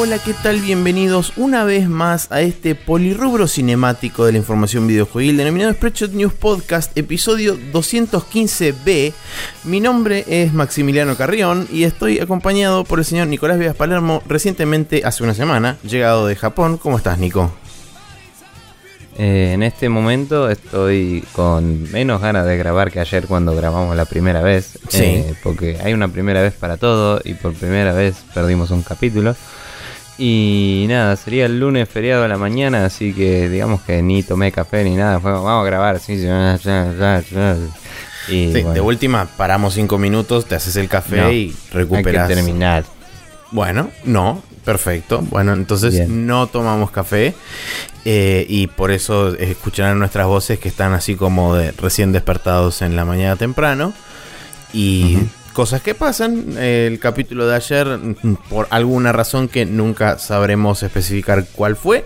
[0.00, 0.60] Hola, ¿qué tal?
[0.60, 6.34] Bienvenidos una vez más a este polirrubro cinemático de la información videojuegil denominado Spreadshot News
[6.34, 9.12] Podcast, episodio 215B.
[9.64, 15.02] Mi nombre es Maximiliano Carrión y estoy acompañado por el señor Nicolás Vías Palermo, recientemente,
[15.04, 16.78] hace una semana, llegado de Japón.
[16.78, 17.52] ¿Cómo estás, Nico?
[19.18, 24.04] Eh, en este momento estoy con menos ganas de grabar que ayer cuando grabamos la
[24.04, 24.78] primera vez.
[24.86, 25.02] Sí.
[25.02, 29.34] eh, porque hay una primera vez para todo y por primera vez perdimos un capítulo.
[30.18, 34.50] Y nada, sería el lunes feriado a la mañana, así que digamos que ni tomé
[34.50, 35.20] café ni nada.
[35.20, 37.56] Fue, vamos a grabar, sí, sí, ya, ya, ya, ya.
[38.28, 41.56] Y Sí, bueno, De última, paramos cinco minutos, te haces el café No, y hay
[41.72, 42.28] recuperas.
[42.28, 42.84] que terminar.
[43.52, 45.22] Bueno, no, perfecto.
[45.30, 46.26] Bueno, entonces Bien.
[46.26, 47.34] no tomamos café
[48.04, 52.96] eh, y por eso escucharán nuestras voces que están así como de recién despertados en
[52.96, 53.92] la mañana temprano.
[54.74, 55.18] Y.
[55.58, 56.56] cosas que pasan.
[56.56, 62.04] El capítulo de ayer, mm, por alguna razón que nunca sabremos especificar cuál fue.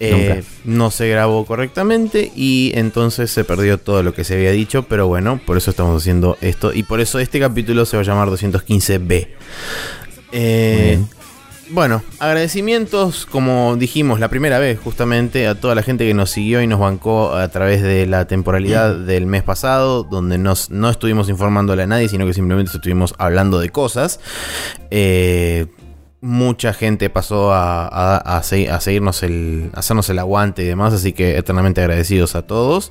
[0.00, 4.82] eh, no se grabó correctamente y entonces se perdió todo lo que se había dicho,
[4.82, 8.04] pero bueno, por eso estamos haciendo esto y por eso este capítulo se va a
[8.06, 9.28] llamar 215B.
[10.32, 10.98] Eh.
[11.70, 16.60] Bueno, agradecimientos, como dijimos la primera vez, justamente a toda la gente que nos siguió
[16.62, 21.28] y nos bancó a través de la temporalidad del mes pasado, donde nos, no estuvimos
[21.28, 24.20] informándole a nadie, sino que simplemente estuvimos hablando de cosas.
[24.90, 25.66] Eh,
[26.20, 30.66] mucha gente pasó a, a- a se- a seguirnos el, a hacernos el aguante y
[30.66, 32.90] demás, así que eternamente agradecidos a todos.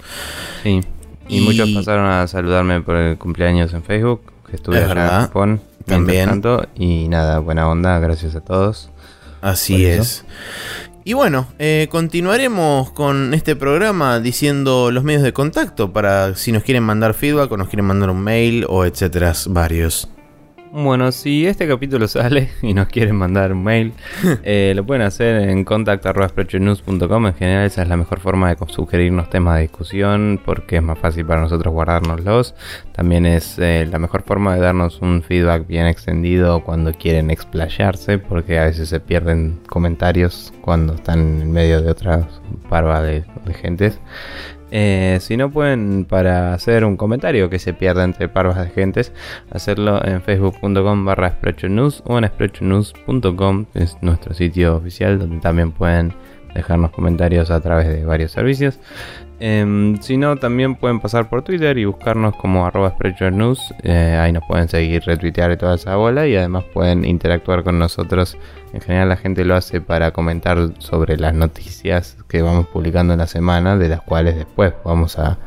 [0.64, 0.82] Sí.
[1.28, 5.04] Y, Y- muchos pasaron a saludarme por el cumpleaños en Facebook, que estuve Es allá
[5.04, 5.62] en Japón.
[5.86, 6.30] También.
[6.30, 8.90] tanto, y nada, buena onda, gracias a todos.
[9.42, 10.02] Así eso.
[10.02, 10.26] es.
[11.06, 16.64] Y bueno, eh, continuaremos con este programa diciendo los medios de contacto para si nos
[16.64, 20.08] quieren mandar feedback o nos quieren mandar un mail o etcétera, varios.
[20.76, 23.94] Bueno, si este capítulo sale y nos quieren mandar un mail,
[24.44, 27.28] eh, lo pueden hacer en contact.sprechonews.com.
[27.28, 30.98] En general, esa es la mejor forma de sugerirnos temas de discusión porque es más
[30.98, 32.56] fácil para nosotros guardárnoslos.
[32.92, 38.18] También es eh, la mejor forma de darnos un feedback bien extendido cuando quieren explayarse,
[38.18, 42.26] porque a veces se pierden comentarios cuando están en medio de otras
[42.68, 44.00] parva de, de gentes.
[44.76, 49.14] Eh, si no pueden para hacer un comentario que se pierda entre parvas de gentes,
[49.52, 51.38] hacerlo en facebook.com barra
[51.70, 56.16] News o en sprechonews.com, es nuestro sitio oficial donde también pueden
[56.56, 58.80] dejarnos comentarios a través de varios servicios.
[59.46, 62.96] Em, si no, también pueden pasar por Twitter y buscarnos como arroba
[63.30, 63.74] News.
[63.84, 66.26] Eh, ahí nos pueden seguir, retuitear y toda esa bola.
[66.26, 68.38] Y además pueden interactuar con nosotros.
[68.72, 73.20] En general la gente lo hace para comentar sobre las noticias que vamos publicando en
[73.20, 73.76] la semana.
[73.76, 75.38] De las cuales después vamos a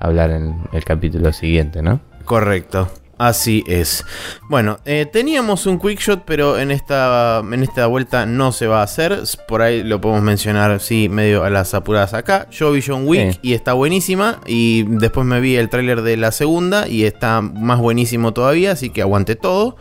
[0.00, 2.00] hablar en el capítulo siguiente, ¿no?
[2.26, 2.90] Correcto.
[3.18, 4.04] Así es.
[4.48, 8.80] Bueno, eh, teníamos un quick shot, pero en esta, en esta vuelta no se va
[8.80, 9.22] a hacer.
[9.48, 12.46] Por ahí lo podemos mencionar, sí, medio a las apuradas acá.
[12.50, 13.38] Yo vi John Wick Sí.
[13.42, 14.40] y está buenísima.
[14.46, 18.90] Y después me vi el tráiler de la segunda y está más buenísimo todavía, así
[18.90, 19.76] que aguante todo.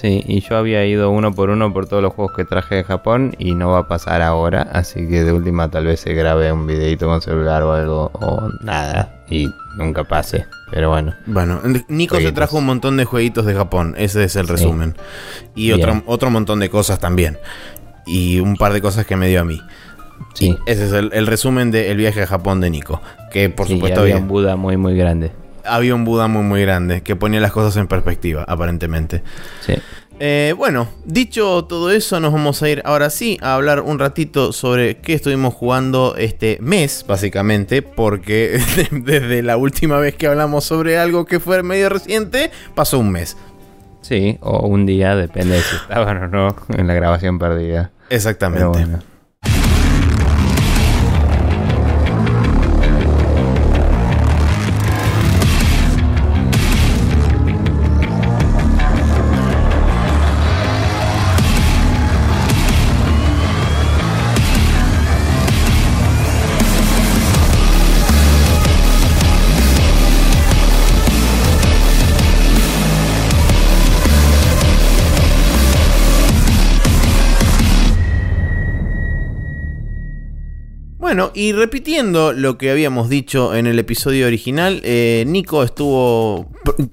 [0.00, 2.84] Sí, y yo había ido uno por uno por todos los juegos que traje de
[2.84, 6.50] Japón y no va a pasar ahora, así que de última tal vez se grabe
[6.52, 11.14] un videito con celular o algo o nada y nunca pase, pero bueno.
[11.26, 14.52] Bueno, Nico se trajo un montón de jueguitos de Japón, ese es el Sí.
[14.52, 14.94] resumen.
[15.54, 15.80] Y Bien.
[15.80, 17.36] otro, otro montón de cosas también.
[18.06, 19.60] Y un par de cosas que me dio a mí.
[20.34, 23.00] Sí, Ese es el, el resumen del viaje a Japón de Nico.
[23.30, 25.30] Que por sí, supuesto había había, un Buda muy muy grande.
[25.64, 29.22] Había un Buda muy muy grande que ponía las cosas en perspectiva, aparentemente.
[29.64, 29.74] Sí.
[30.22, 34.52] Eh, bueno, dicho todo eso, nos vamos a ir ahora sí a hablar un ratito
[34.52, 38.60] sobre qué estuvimos jugando este mes, básicamente, porque
[38.90, 43.38] desde la última vez que hablamos sobre algo que fue medio reciente, pasó un mes.
[44.02, 47.90] Sí, o un día, depende de si estaban o no en la grabación perdida.
[48.10, 48.66] Exactamente.
[48.72, 49.09] Pero bueno.
[81.10, 86.48] Bueno, y repitiendo lo que habíamos dicho en el episodio original, eh, Nico estuvo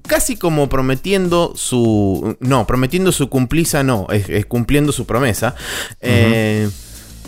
[0.08, 2.36] casi como prometiendo su...
[2.40, 5.54] No, prometiendo su cumpliza, no, es, es cumpliendo su promesa.
[6.00, 6.68] eh,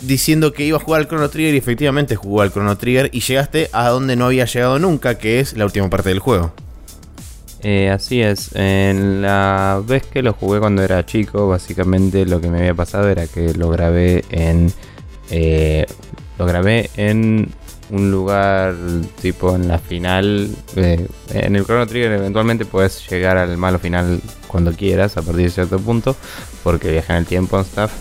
[0.01, 3.21] diciendo que iba a jugar al Chrono Trigger y efectivamente jugó al Chrono Trigger y
[3.21, 6.51] llegaste a donde no había llegado nunca, que es la última parte del juego.
[7.61, 12.49] Eh, así es, en la vez que lo jugué cuando era chico, básicamente lo que
[12.49, 14.73] me había pasado era que lo grabé en...
[15.29, 15.85] eh,
[16.41, 17.49] lo grabé en
[17.91, 18.73] un lugar
[19.21, 20.49] tipo en la final.
[20.75, 25.43] eh, en el Chrono Trigger eventualmente puedes llegar al malo final cuando quieras, a partir
[25.45, 26.15] de cierto punto,
[26.63, 27.91] porque viaja en el tiempo and stuff.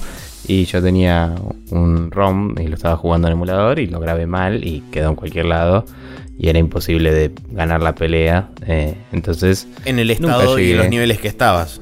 [0.46, 1.34] Y yo tenía
[1.70, 5.16] un ROM y lo estaba jugando en emulador y lo grabé mal y quedó en
[5.16, 5.84] cualquier lado.
[6.38, 8.48] Y era imposible de ganar la pelea.
[8.66, 11.78] eh, entonces, En el estado y los niveles que estabas.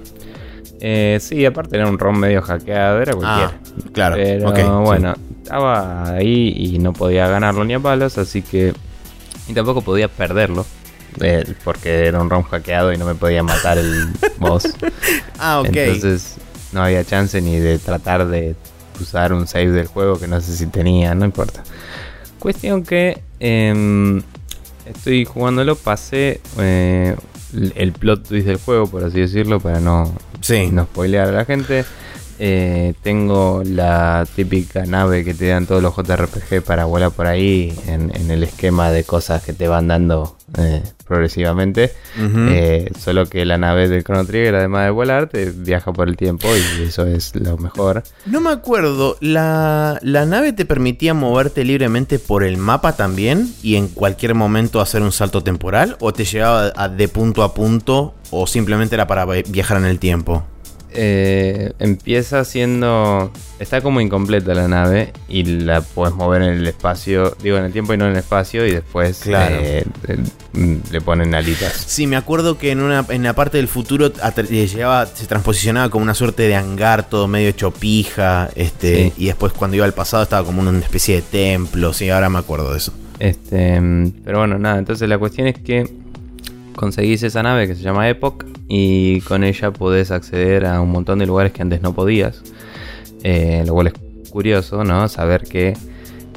[0.81, 3.53] eh, sí, aparte era un ROM medio hackeado, era cualquiera.
[3.55, 4.17] Ah, claro.
[4.17, 5.28] Pero sí.
[5.49, 8.75] Estaba ahí y no podía ganarlo ni a palos, así que.
[9.49, 10.67] Y tampoco podía perderlo.
[11.23, 14.09] eh, porque era un ROM hackeado y no me podía matar el
[14.39, 14.69] boss.
[15.39, 15.69] Ah, ok.
[15.75, 16.37] Entonces
[16.73, 18.57] no había chance ni de tratar de
[19.01, 21.63] usar un save del juego que no sé si tenía, no importa.
[22.39, 24.21] Cuestión que em,
[24.85, 27.17] estoy jugándolo, pasé eh,
[27.75, 30.69] el plot twist del juego, por así decirlo, para no, sí.
[30.71, 31.87] no spoilear a la gente.
[32.41, 37.77] Eh, tengo la típica nave que te dan todos los JRPG para volar por ahí
[37.87, 41.93] en, en el esquema de cosas que te van dando eh, progresivamente.
[42.17, 46.17] Eh, solo que la nave del Chrono Trigger, además de volar, te viaja por el
[46.17, 46.47] tiempo
[46.79, 48.03] y eso es lo mejor.
[48.27, 53.75] No me acuerdo, la, la nave te permitía moverte libremente por el mapa también y
[53.77, 58.15] en cualquier momento hacer un salto temporal o te llevaba a- de punto a punto
[58.31, 60.45] o simplemente era para vi- viajar en el tiempo.
[60.93, 63.31] Eh, empieza siendo.
[63.59, 67.73] Está como incompleta la nave y la puedes mover en el espacio, digo en el
[67.73, 69.57] tiempo y no en el espacio, y después Claro.
[69.59, 71.73] eh, eh, le ponen alitas.
[71.87, 74.13] Sí, me acuerdo que en una en la parte del futuro
[74.49, 79.13] llegaba, se transposicionaba como una suerte de hangar todo medio hecho pija, este, Sí.
[79.17, 82.39] y después cuando iba al pasado estaba como una especie de templo, sí, ahora me
[82.39, 82.93] acuerdo de eso.
[83.19, 85.91] Este, mm, pero bueno, nada, entonces la cuestión es que
[86.79, 91.19] conseguís esa nave que se llama Epoch y con ella podés acceder a un montón
[91.19, 92.41] de lugares que antes no podías.
[93.25, 95.09] Eh, lo cual es curioso, ¿no?
[95.09, 95.77] Saber que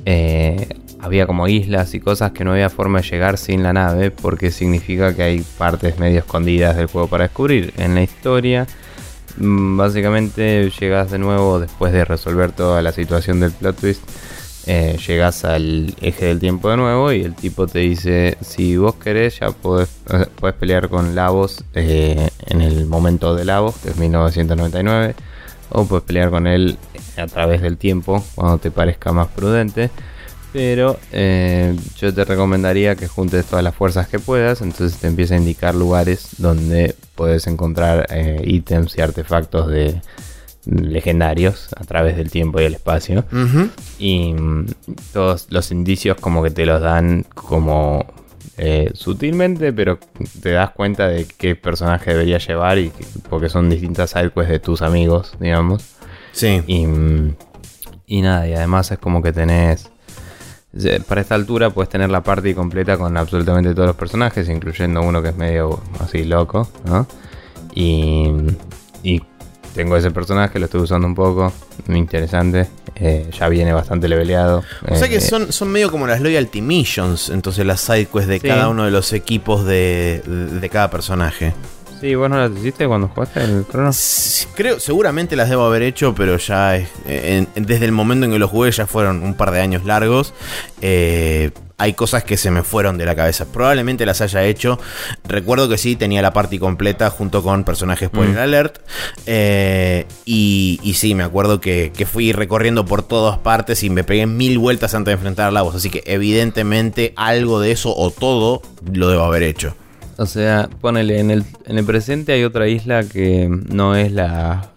[0.06, 0.68] eh,
[1.00, 4.50] había como islas y cosas que no había forma de llegar sin la nave porque
[4.50, 7.72] significa que hay partes medio escondidas del juego para descubrir.
[7.78, 8.66] En la historia,
[9.38, 14.02] mm, básicamente llegas de nuevo después de resolver toda la situación del plot twist
[14.68, 18.96] eh, llegas al eje del tiempo de nuevo y el tipo te dice, si vos
[18.96, 23.98] querés ya podés, eh, pelear con Lavos eh, en el momento de Lavos, que es
[23.98, 25.16] 1999,
[25.72, 26.78] o puedes pelear con él
[27.18, 29.90] a través del tiempo, cuando te parezca más prudente.
[30.54, 31.00] Pero
[31.98, 35.74] yo te recomendaría que juntes todas las fuerzas que puedas, entonces te empieza a indicar
[35.76, 38.06] lugares donde puedes encontrar
[38.44, 40.02] ítems y artefactos de
[40.66, 43.26] legendarios a través del tiempo y el espacio.
[44.00, 44.66] Y mm,
[45.14, 48.06] todos los indicios como que te los dan como
[48.58, 49.98] eh, sutilmente, pero
[50.42, 54.60] te das cuenta de qué personaje debería llevar y que- porque son distintas sidequests de
[54.60, 55.84] tus amigos, digamos.
[56.32, 56.62] Sí.
[56.68, 57.36] Y, mm,
[58.08, 59.90] y nada, y además es como que tenés...
[60.84, 65.02] eh, Para esta altura puedes tener la party completa con absolutamente todos los personajes, incluyendo
[65.02, 67.08] uno que es medio así loco, ¿no?
[67.74, 68.32] Y,
[69.04, 69.22] y
[69.74, 71.52] tengo ese personaje, lo estoy usando un poco,
[71.88, 72.68] muy interesante.
[72.96, 74.64] eh, ya viene bastante leveleado.
[74.88, 78.40] O sea que eh, son, son medio como las loyalty missions, entonces las sidequests de
[78.40, 78.48] Sí.
[78.48, 81.54] cada uno de los equipos de, de- de cada personaje.
[82.00, 83.94] Sí, vos no las hiciste cuando jugaste el Chrono.
[83.94, 88.26] Sí, Creo, seguramente las debo haber hecho, pero ya es- en- en- desde el momento
[88.26, 90.34] en que lo jugué ya fueron un par de años largos.
[90.82, 93.46] Eh, hay cosas que se me fueron de la cabeza.
[93.46, 94.80] Probablemente las haya hecho.
[95.28, 98.40] Recuerdo que sí, tenía la party completa junto con personajes spoiler Mm.
[98.40, 98.78] alert.
[99.26, 104.04] Eh, y, y sí, me acuerdo que, que fui recorriendo por todas partes y me
[104.04, 105.76] pegué mil vueltas antes de enfrentar a la voz.
[105.76, 108.62] Así que evidentemente algo de eso o todo
[108.92, 109.76] lo debo haber hecho.
[110.18, 114.70] O sea, ponele, en el, en el presente hay otra isla que no es la...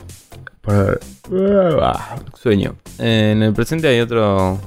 [2.35, 2.76] Sueño.
[2.99, 4.59] En el presente hay otro,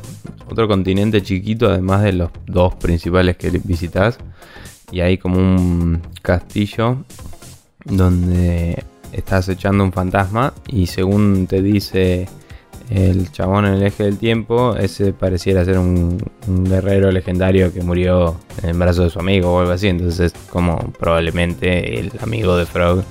[0.49, 4.17] otro continente chiquito, además de los dos principales que visitas.
[4.91, 7.03] Y hay como un castillo
[7.85, 12.27] donde estás echando un fantasma y según te dice
[12.89, 18.37] el chabón en el eje del tiempo, ese pareciera ser un, guerrero legendario que murió
[18.63, 19.87] en brazos de su amigo o algo así.
[19.87, 23.03] Entonces es como probablemente el amigo de Frog.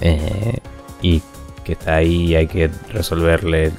[0.00, 0.58] eh,
[1.02, 1.20] y
[1.64, 3.72] que está ahí y hay que resolverle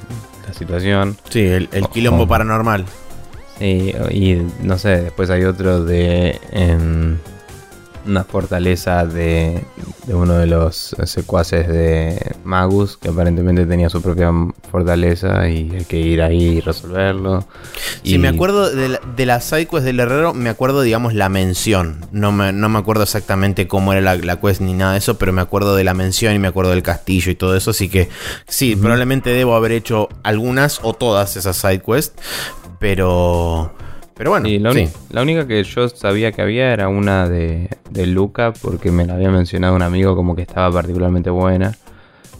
[0.46, 1.16] la situación.
[1.28, 2.84] Sí, el, el quilombo paranormal.
[3.58, 7.18] Sí, y no sé, después hay otro de em,
[8.06, 9.62] una fortaleza de
[10.06, 14.30] de uno de los secuaces de Magus, que aparentemente tenía su propia
[14.70, 17.44] fortaleza y hay que ir ahí y resolverlo.
[18.04, 21.30] Sí, me acuerdo de la, de la side quest del herrero, me acuerdo, digamos, la
[21.30, 22.04] mención.
[22.12, 25.16] No me, no me acuerdo exactamente cómo era la, la, quest ni nada de eso,
[25.16, 27.70] pero me acuerdo de la mención y me acuerdo del castillo y todo eso.
[27.70, 28.10] Así que
[28.46, 32.14] sí, probablemente debo haber hecho algunas o todas esas side quests,
[32.78, 33.72] pero...
[34.16, 38.52] Pero bueno, la, la, única que yo sabía que había era una de, de Luca,
[38.52, 41.76] porque me la había mencionado un amigo como que estaba particularmente buena.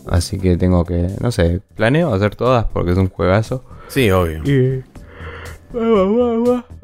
[0.06, 3.64] Así que tengo que, no sé, planeo hacer todas porque es un juegazo.
[3.88, 4.44] Sí, obvio.
[4.44, 4.84] Y...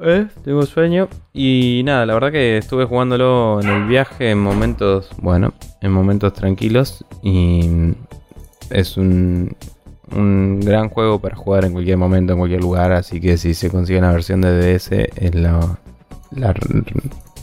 [0.02, 0.26] ¿Eh?
[0.44, 1.08] Tengo sueño.
[1.32, 6.32] Y nada, la verdad que estuve jugándolo en el viaje en momentos, bueno, en momentos
[6.32, 7.04] tranquilos.
[7.22, 7.94] Y
[8.70, 9.56] es un,
[10.12, 12.92] un gran juego para jugar en cualquier momento, en cualquier lugar.
[12.92, 15.78] Así que si se consigue una versión de DS es lo,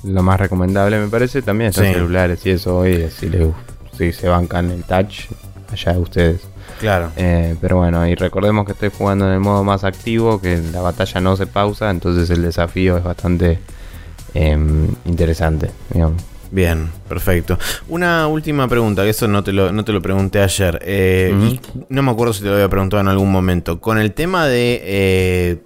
[0.04, 1.42] lo más recomendable, me parece.
[1.42, 3.30] También están celulares y eso hoy, si,
[3.94, 5.28] si se bancan el touch,
[5.72, 6.42] allá ustedes.
[6.80, 7.12] Claro.
[7.16, 10.82] Eh, pero bueno, y recordemos que estoy jugando en el modo más activo, que la
[10.82, 13.60] batalla no se pausa, entonces el desafío es bastante
[14.34, 16.22] em, interesante, digamos.
[16.52, 17.58] Bien, perfecto.
[17.90, 20.80] Una última pregunta, que eso no te lo, no te lo pregunté ayer.
[20.84, 21.60] Eh,
[21.90, 23.82] no me acuerdo si te lo había preguntado en algún momento.
[23.82, 25.58] Con el tema de eh,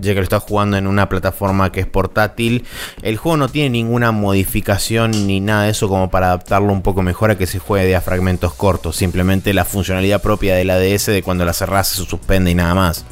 [0.00, 2.64] ya que lo estás jugando en una plataforma que es portátil,
[3.02, 7.02] el juego no tiene ninguna modificación ni nada de eso como para adaptarlo un poco
[7.02, 8.96] mejor a que se juegue de a fragmentos cortos.
[8.96, 12.74] Simplemente la funcionalidad propia de la DS de cuando la cerrás se suspende y nada
[12.74, 13.04] más.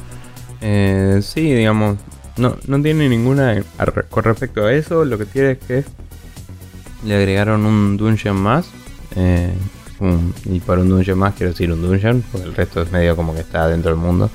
[0.61, 1.97] Eh, sí, digamos,
[2.37, 3.63] no, no tiene ninguna
[4.09, 5.05] con respecto a eso.
[5.05, 5.83] Lo que tiene es que
[7.05, 8.67] le agregaron un dungeon más.
[9.15, 9.53] Eh,
[10.45, 13.33] y por un dungeon más quiero decir un dungeon, porque el resto es medio como
[13.33, 14.29] que está dentro del mundo.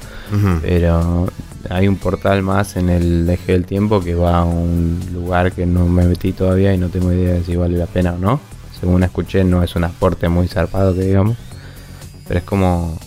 [0.63, 1.29] Pero
[1.69, 5.67] hay un portal más en el eje del tiempo que va a un lugar que
[5.67, 8.41] no me metí todavía y no tengo idea de si vale la pena o no.
[8.81, 11.37] Según escuché, no es un aporte muy zarpado que digamos.
[12.27, 12.99] Pero es como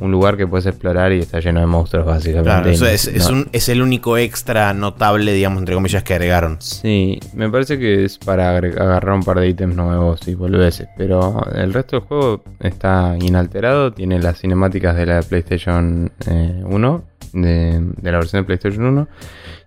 [0.00, 2.72] un lugar que puedes explorar y está lleno de monstruos, básicamente.
[2.72, 6.56] es, el único extra notable, digamos, entre comillas, que agregaron.
[6.60, 10.88] Sí, me parece que es para agarrar un par de ítems nuevos y volverse.
[10.96, 13.92] Pero el resto del juego está inalterado.
[13.92, 17.04] Tiene las cinemáticas de la PlayStation 1,
[17.34, 19.08] eh, de, la versión de PlayStation 1.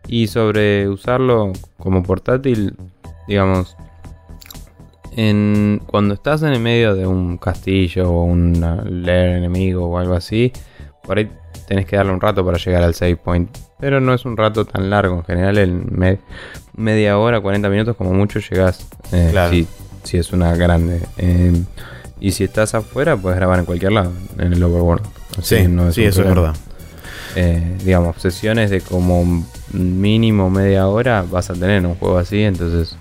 [0.07, 2.75] Y sobre usarlo como portátil,
[3.27, 3.77] digamos,
[5.15, 8.53] en, cuando estás en el medio de un castillo o un
[9.03, 10.51] leer enemigo o algo así,
[11.03, 11.29] por ahí
[11.67, 13.49] tenés que darle un rato para llegar al save point.
[13.79, 15.17] Pero no es un rato tan largo.
[15.17, 16.19] En general, en
[16.75, 18.87] media hora, 40 minutos, como mucho, llegas.
[19.11, 19.65] Eh,
[20.03, 21.01] si, es una grande.
[21.17, 21.53] Eh,
[22.19, 25.05] y si estás afuera, puedes grabar en cualquier lado, en el overworld.
[25.41, 26.55] sí, no sí eso es verdad.
[27.35, 32.43] Eh, digamos, sesiones de como mínimo media hora vas a tener en un juego así,
[32.43, 32.95] entonces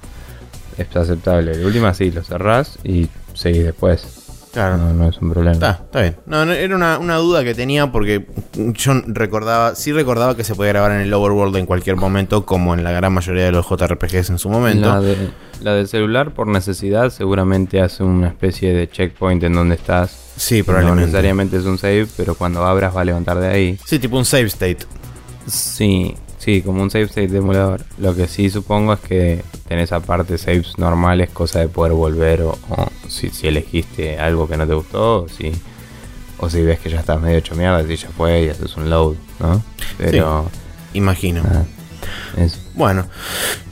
[0.79, 1.57] es aceptable.
[1.57, 4.23] De última sí, lo cerrás y seguís después.
[4.52, 4.76] Claro.
[4.76, 5.52] No, es un problema.
[5.52, 6.17] Está, está bien.
[6.26, 10.93] No, era una, duda que tenía porque yo recordaba, sí recordaba que se podía grabar
[10.93, 14.38] en el Overworld en cualquier momento, como en la gran mayoría de los JRPGs en
[14.38, 14.88] su momento.
[14.88, 15.14] La,
[15.62, 20.35] la del celular, por necesidad, seguramente hace una especie de checkpoint en donde estás.
[20.37, 21.00] Sí, probablemente.
[21.00, 23.79] No necesariamente es un save, pero cuando abras va a levantar de ahí.
[23.87, 24.79] Sí, tipo un save state.
[25.47, 27.84] Sí, Sí, como un save state de emulador.
[27.99, 32.58] Lo que sí supongo es que tenés aparte saves normales, cosa de poder volver o,
[33.06, 35.52] si, elegiste algo que no te gustó o si,
[36.38, 38.90] o si ves que ya estás medio hecho mierda, si ya fue y haces un
[38.90, 39.62] load, ¿no?
[39.99, 40.50] Pero...
[40.94, 41.44] imagino.
[42.75, 43.06] Bueno,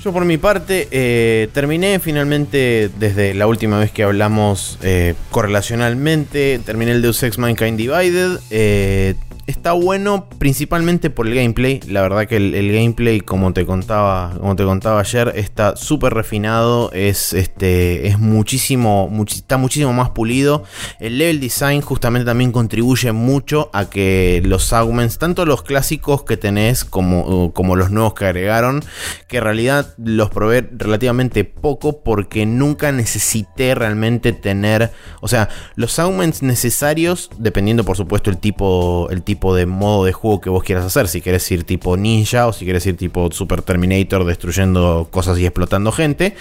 [0.04, 6.60] yo por mi parte eh, terminé finalmente desde la última vez que hablamos eh, correlacionalmente,
[6.64, 8.38] terminé el Deus Ex Mankind Divided.
[8.50, 9.16] Eh,
[9.50, 11.80] está bueno principalmente por el gameplay.
[11.88, 16.90] La verdad que el, gameplay, como te contaba, como te contaba ayer, está súper refinado.
[16.92, 18.09] Es este.
[18.09, 19.11] Es muchísimo.
[19.28, 20.64] está muchísimo más pulido.
[20.99, 26.37] El level design justamente también contribuye mucho a que los augments, tanto los clásicos que
[26.37, 28.83] tenés como, como los nuevos que agregaron,
[29.28, 34.92] que en realidad los probé relativamente poco porque nunca necesité realmente tener.
[35.21, 39.09] O sea, los augments necesarios, dependiendo por supuesto el tipo.
[39.11, 41.09] El tipo de modo de juego que vos quieras hacer.
[41.09, 45.47] Si quieres ir tipo ninja o si quieres ir tipo Super Terminator destruyendo cosas y
[45.47, 46.37] explotando gente.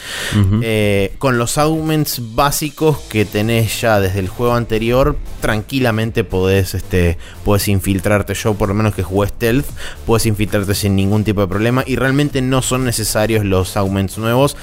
[0.61, 7.17] Eh, con los augments básicos que tenés ya desde el juego anterior, tranquilamente podés, este,
[7.45, 8.33] podés infiltrarte.
[8.33, 9.67] Yo por lo menos que jugué stealth,
[10.05, 11.83] puedes infiltrarte sin ningún tipo de problema.
[11.87, 14.57] Y realmente no son necesarios los augments nuevos.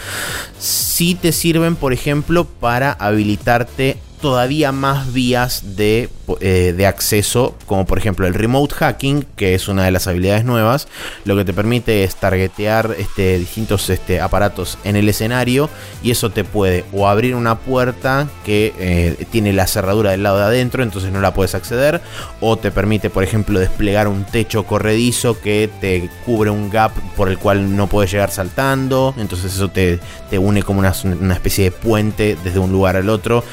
[0.59, 6.09] Si te sirven, por ejemplo, para habilitarte todavía más vías de,
[6.41, 10.45] eh, de, acceso, como por ejemplo el remote hacking, que es una de las habilidades
[10.45, 10.89] nuevas,
[11.25, 15.71] lo que te permite es targetear este, distintos este, aparatos en el escenario
[16.03, 20.39] y eso te puede o abrir una puerta que eh, tiene la cerradura del lado
[20.39, 22.01] de adentro, entonces no la puedes acceder,
[22.41, 27.29] o te permite por ejemplo desplegar un techo corredizo que te cubre un gap por
[27.29, 31.63] el cual no puedes llegar saltando, entonces eso te, te une como una, una especie
[31.63, 33.45] de puente desde un lugar al otro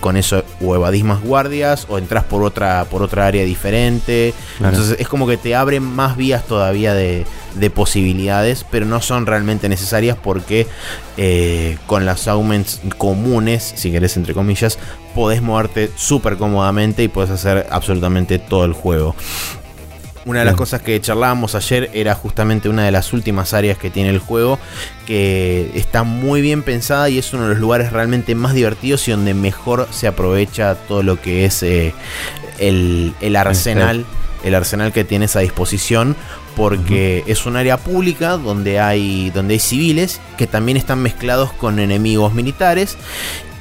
[0.00, 4.34] con eso o evadís más guardias o entras por otra, por otra área diferente.
[4.58, 7.26] Entonces es como que te abren más vías todavía de,
[7.74, 10.66] posibilidades, pero no son realmente necesarias porque
[11.16, 14.78] eh, con las augments comunes, si querés entre comillas,
[15.14, 19.16] podés moverte súper cómodamente y puedes hacer absolutamente todo el juego.
[20.26, 23.90] Una de las cosas que charlábamos ayer era justamente una de las últimas áreas que
[23.90, 24.58] tiene el juego,
[25.06, 29.12] que está muy bien pensada y es uno de los lugares realmente más divertidos y
[29.12, 31.94] donde mejor se aprovecha todo lo que es eh,
[32.58, 34.04] el, arsenal.
[34.46, 36.16] El arsenal que tienes a disposición
[36.56, 41.78] porque es un área pública donde hay, donde hay civiles que también están mezclados con
[41.78, 42.96] enemigos militares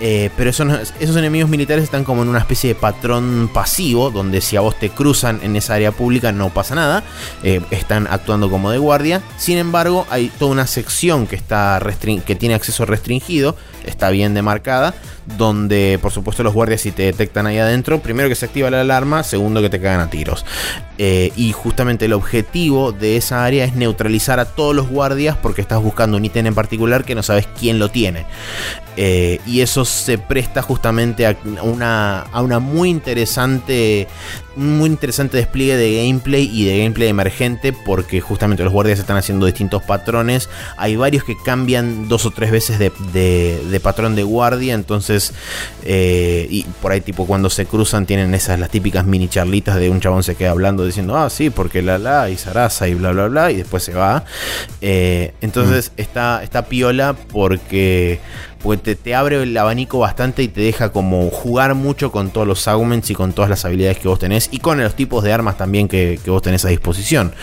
[0.01, 4.41] eh, pero esos, esos, enemigos militares están como en una especie de patrón pasivo, donde
[4.41, 7.03] si a vos te cruzan en esa área pública no pasa nada,
[7.43, 9.21] eh, están actuando como de guardia.
[9.37, 11.81] Sin embargo, hay toda una sección que, está
[12.25, 14.93] que tiene acceso restringido, está bien demarcada,
[15.37, 18.81] donde por supuesto los guardias si te detectan ahí adentro, primero que se activa la
[18.81, 20.45] alarma, segundo que te cagan a tiros.
[20.97, 25.61] Eh, y justamente el objetivo de esa área es neutralizar a todos los guardias porque
[25.61, 28.25] estás buscando un ítem en particular que no sabes quién lo tiene.
[28.97, 34.07] Eh, y eso se presta justamente a una, a una muy interesante
[34.55, 39.45] muy interesante despliegue de gameplay y de gameplay emergente porque justamente los guardias están haciendo
[39.45, 40.49] distintos patrones.
[40.77, 45.33] Hay varios que cambian dos o tres veces de, patrón de guardia, entonces
[45.83, 49.89] eh, y por ahí tipo cuando se cruzan tienen esas las típicas mini charlitas de
[49.89, 53.11] un chabón se queda hablando diciendo, ah sí, porque la la y Sarasa y bla
[53.11, 54.23] bla bla y después se va.
[54.81, 56.01] Eh, entonces mm.
[56.01, 58.19] está, está piola porque
[58.65, 62.67] porque te, abre el abanico bastante y te deja como jugar mucho con todos los
[62.67, 65.55] augments y con todas las habilidades que vos tenés y con los tipos de armas
[65.55, 67.33] también que, vos tenés a disposición.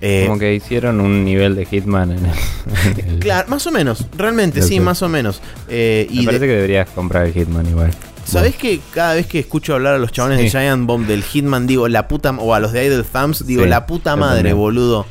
[0.00, 4.62] Eh, como que hicieron un nivel de Hitman en el, Claro, más o menos, realmente,
[4.62, 5.40] sí, más o menos.
[5.68, 7.92] Eh, Me parece que deberías comprar el Hitman igual.
[8.24, 11.66] ¿Sabés que cada vez que escucho hablar a los chabones de Giant Bomb del Hitman,
[11.66, 15.06] digo la puta, o a los de Idle Thumbs, digo la puta madre, boludo?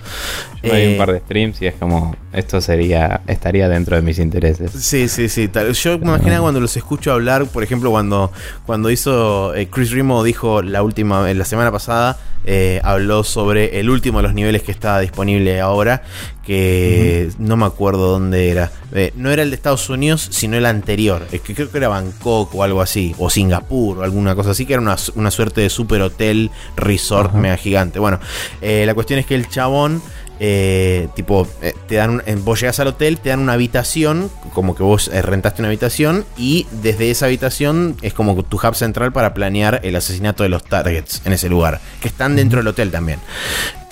[0.72, 4.18] Hay un eh, par de streams y es como, esto sería, estaría dentro de mis
[4.18, 4.72] intereses.
[4.72, 5.50] Sí, sí, sí.
[5.74, 8.32] Yo me imagino cuando los escucho hablar, por ejemplo, cuando,
[8.66, 13.90] cuando hizo eh, Chris Rimo, dijo la última, la semana pasada, eh, habló sobre el
[13.90, 16.04] último de los niveles que está disponible ahora,
[16.46, 18.72] que no me acuerdo dónde era.
[19.16, 21.26] no era el de Estados Unidos, sino el anterior.
[21.34, 24.66] Es que creo que era Bangkok o algo así, o Singapur o alguna cosa así,
[24.66, 28.00] que era una, suerte de super hotel resort mega gigante.
[28.00, 28.20] Bueno,
[28.62, 30.02] la cuestión es que el chabón
[30.46, 34.84] eh, tipo, eh, te dan vos llegas al hotel, te dan una habitación, como que
[34.84, 39.34] vos eh, rentaste una habitación, y desde esa habitación es como tu hub central para
[39.34, 43.20] planear el asesinato de los targets en ese lugar, que están dentro del hotel también.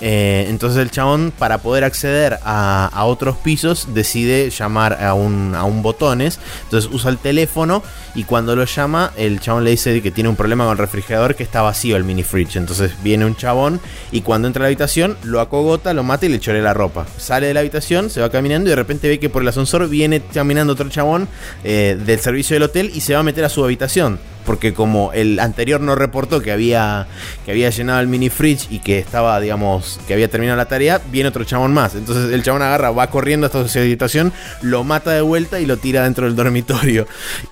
[0.04, 5.62] Eh, entonces el chabón, para poder acceder a, otros pisos, decide llamar a un, a
[5.62, 6.40] botones.
[6.64, 7.84] Entonces usa el teléfono
[8.16, 11.36] y cuando lo llama, el chabón le dice que tiene un problema con el refrigerador,
[11.36, 12.56] que está vacío el mini fridge.
[12.56, 16.30] Entonces viene un chabón y cuando entra a la habitación, lo acogota, lo mata y
[16.30, 17.06] le chore la ropa.
[17.16, 19.88] Sale de la habitación, se va caminando y de repente ve que por el ascensor
[19.88, 21.28] viene caminando otro chabón
[21.62, 25.12] eh, del servicio del hotel y se va a meter a su habitación porque como
[25.12, 27.06] el anterior no reportó que había,
[27.44, 31.00] que había llenado el mini fridge y que estaba, digamos, que había terminado la tarea,
[31.10, 31.94] viene otro chabón más.
[31.94, 35.76] Entonces el chabón agarra, va corriendo hasta su habitación, lo mata de vuelta y lo
[35.76, 37.06] tira dentro del dormitorio.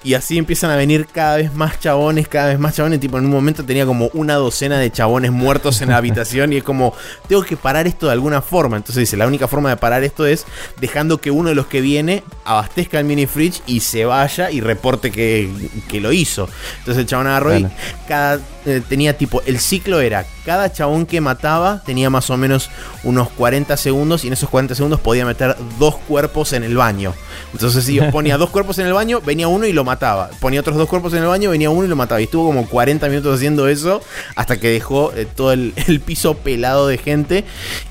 [0.04, 3.00] Y así empiezan a venir cada vez más chabones, cada vez más chabones.
[3.00, 6.58] Tipo, en un momento tenía como una docena de chabones muertos en la habitación y
[6.58, 6.94] es como,
[7.28, 8.76] tengo que parar esto de alguna forma.
[8.76, 10.46] Entonces dice, la única forma de parar esto es
[10.80, 14.60] dejando que uno de los que viene abastezca el mini fridge y se vaya y
[14.60, 15.50] reporte que,
[15.88, 16.48] que lo hizo.
[16.80, 17.66] Entonces el chabón agarró y
[18.08, 22.70] cada, eh, tenía tipo, el ciclo era, cada chabón que mataba tenía más o menos
[23.04, 27.12] unos 40 segundos y en esos 40 segundos podía meter dos cuerpos en el baño.
[27.52, 30.30] Entonces si ponía dos cuerpos en el baño, venía uno y lo mataba.
[30.40, 32.20] Ponía otros dos cuerpos en el baño, venía uno y lo mataba.
[32.20, 34.00] Y estuvo como 40 minutos haciendo eso
[34.36, 35.72] hasta que dejó eh, todo el,
[36.04, 37.44] piso pelado de gente.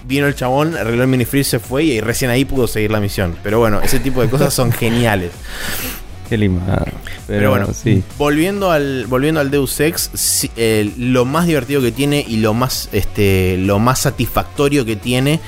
[0.03, 3.37] Vino el chabón, arregló el minifreeze, se fue y recién ahí pudo seguir la misión.
[3.43, 5.31] Pero bueno, ese tipo de cosas son geniales.
[6.29, 6.85] Qué limado.
[7.25, 8.03] Pero, bueno, sí.
[8.17, 10.47] volviendo, al, volviendo al Deus Ex,
[10.97, 15.39] lo más divertido que tiene y lo más, este, lo más satisfactorio que tiene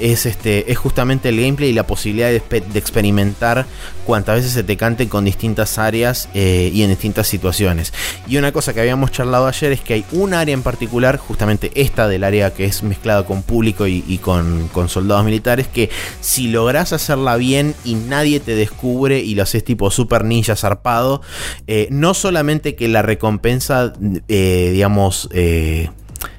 [0.00, 2.42] es, este, es justamente el gameplay y la posibilidad de,
[2.74, 3.66] experimentar
[4.06, 7.92] cuantas veces se te cante con distintas áreas eh, y en distintas situaciones.
[8.26, 11.70] Y una cosa que habíamos charlado ayer es que hay un área en particular, justamente
[11.74, 16.92] esta del área que es mezclada con público y, con, soldados militares, que si logras
[16.92, 21.20] hacerla bien y nadie te descubre y lo haces tipo super ninja zarpado,
[21.66, 23.92] eh, no solamente que la recompensa,
[24.28, 25.28] eh, digamos,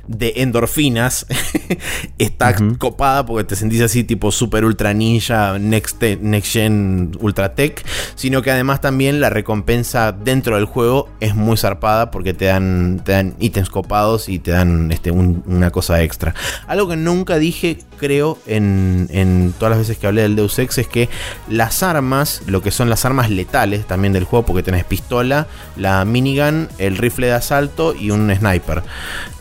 [0.10, 1.28] de endorfinas
[2.18, 7.86] está copada porque te sentís así tipo super ultra ninja next, next gen ultra tech
[8.16, 13.02] sino que además también la recompensa dentro del juego es muy zarpada porque te dan
[13.06, 16.34] te dan ítems copados y te dan este, una cosa extra.
[16.68, 20.80] Algo que nunca dije creo en, en todas las veces que hablé del Deus Ex
[20.80, 21.10] es que
[21.48, 26.04] las armas lo que son las armas letales también del juego porque tenés pistola la
[26.06, 28.84] minigun el rifle de asalto y un sniper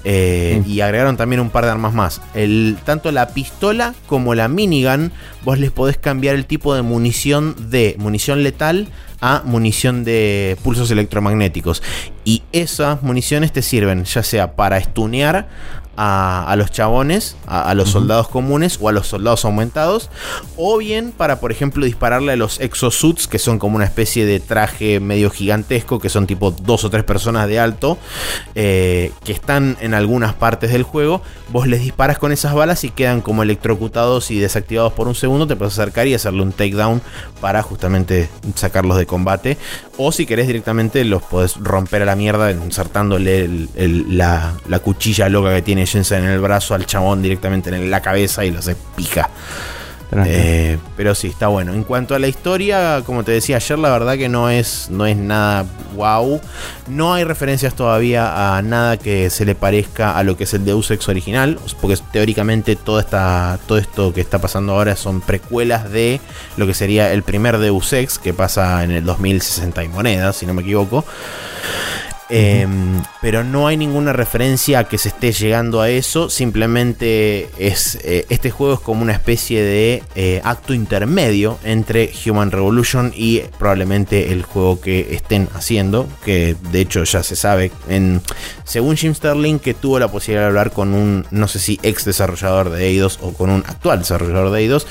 [0.04, 2.22] eh, y agregaron también un par de armas más.
[2.32, 5.12] El, tanto la pistola como la minigun,
[5.44, 8.88] vos les podés cambiar el tipo de munición de munición letal
[9.20, 11.82] a munición de pulsos electromagnéticos.
[12.24, 15.48] Y esas municiones te sirven ya sea para estunear
[16.00, 20.10] a, los chabones, a, los soldados comunes o a los soldados aumentados,
[20.56, 24.38] o bien para, por ejemplo, dispararle a los exosuits, que son como una especie de
[24.38, 27.98] traje medio gigantesco, que son tipo dos o tres personas de alto,
[28.54, 31.20] eh, que están en algunas partes del juego.
[31.48, 35.48] Vos les disparas con esas balas y quedan como electrocutados y desactivados por un segundo.
[35.48, 37.02] Te puedes acercar y hacerle un takedown
[37.40, 39.58] para justamente sacarlos de combate.
[39.96, 45.52] O si querés directamente los podés romper a la mierda insertándole la, la cuchilla loca
[45.52, 49.28] que tiene en el brazo al chabón directamente en la cabeza y lo hace pija.
[50.10, 51.74] Eh, pero sí, está bueno.
[51.74, 55.06] En cuanto a la historia, como te decía ayer, la verdad que no es, no
[55.06, 56.40] es nada wow.
[56.86, 60.64] No hay referencias todavía a nada que se le parezca a lo que es el
[60.64, 61.58] Deus Ex original.
[61.80, 66.20] Porque teóricamente todo, esta, todo esto que está pasando ahora son precuelas de
[66.56, 70.46] lo que sería el primer Deus Ex, que pasa en el 2060 y monedas, si
[70.46, 71.04] no me equivoco.
[72.30, 76.28] Em, pero no hay ninguna referencia a que se esté llegando a eso.
[76.28, 77.98] Simplemente es.
[78.02, 83.40] Eh, este juego es como una especie de eh, acto intermedio entre Human Revolution y
[83.58, 86.06] probablemente el juego que estén haciendo.
[86.24, 87.72] Que de hecho ya se sabe.
[87.88, 88.20] En,
[88.64, 92.04] según Jim Sterling, que tuvo la posibilidad de hablar con un, no sé si ex
[92.04, 94.86] desarrollador de Eidos o con un actual desarrollador de Eidos,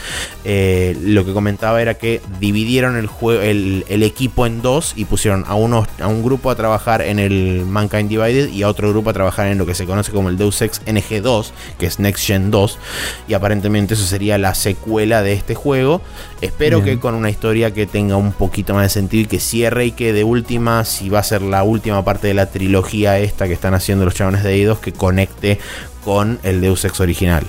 [0.46, 5.06] eh, lo que comentaba era que dividieron el, juego, el, el equipo en dos y
[5.06, 8.68] pusieron a, uno, a un grupo a trabajar en el el Mankind Divided y a
[8.68, 11.86] otro grupo a trabajar en lo que se conoce como el Deus Ex NG2, que
[11.86, 12.80] es Next Gen 2.
[13.28, 16.02] Y aparentemente eso sería la secuela de este juego.
[16.42, 19.86] Espero que con una historia que tenga un poquito más de sentido y que cierre
[19.86, 23.48] y que de última, si va a ser la última parte de la trilogía esta
[23.48, 25.60] que están haciendo los chabones de Eidos, que conecte
[26.04, 27.44] con el Deus Ex original.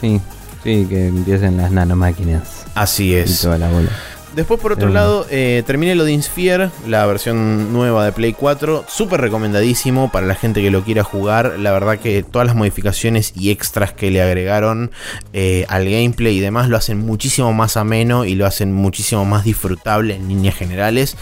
[0.00, 0.20] Sí,
[0.62, 2.66] sí, que empiecen las nanomáquinas.
[2.74, 3.40] Así es.
[3.40, 3.90] Y toda la bola.
[4.34, 8.84] Después, por otro lado, eh, terminé lo de Insphere, la versión nueva de Play 4.
[8.88, 11.58] Súper recomendadísimo para la gente que lo quiera jugar.
[11.58, 14.90] La verdad que todas las modificaciones y extras que le agregaron
[15.32, 19.44] eh, al gameplay y demás lo hacen muchísimo más ameno y lo hacen muchísimo más
[19.44, 21.16] disfrutable en líneas generales.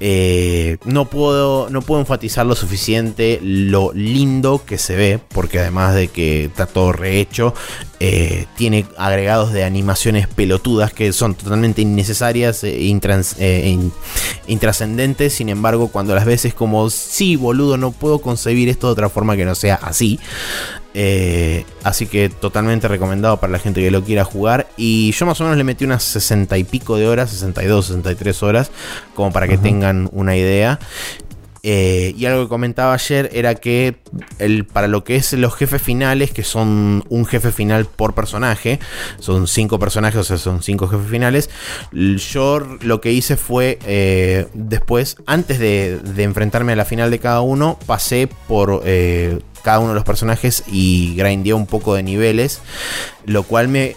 [0.00, 5.94] Eh, no, puedo, no puedo enfatizar lo suficiente lo lindo que se ve, porque además
[5.94, 7.54] de que está todo rehecho,
[8.56, 12.90] tiene agregados de animaciones pelotudas que son totalmente innecesarias e
[13.38, 13.78] eh,
[14.46, 15.32] intrascendentes.
[15.32, 19.08] Sin embargo, cuando las ves es como, sí, boludo, no puedo concebir esto de otra
[19.08, 20.18] forma que no sea así.
[20.98, 24.66] Eh, así que totalmente recomendado para la gente que lo quiera jugar.
[24.76, 28.42] Y yo más o menos le metí unas 60 y pico de horas, 62, 63
[28.42, 28.70] horas,
[29.14, 30.78] como para que tengan una idea.
[31.68, 33.96] Eh, y algo que comentaba ayer era que
[34.38, 38.78] el, para lo que es los jefes finales, que son un jefe final por personaje,
[39.18, 41.50] son cinco personajes, o sea, son cinco jefes finales.
[41.90, 47.40] Yo lo que hice fue eh, después, antes de, enfrentarme a la final de cada
[47.40, 52.60] uno, pasé por eh, cada uno de los personajes y grindeé un poco de niveles,
[53.24, 53.96] lo cual me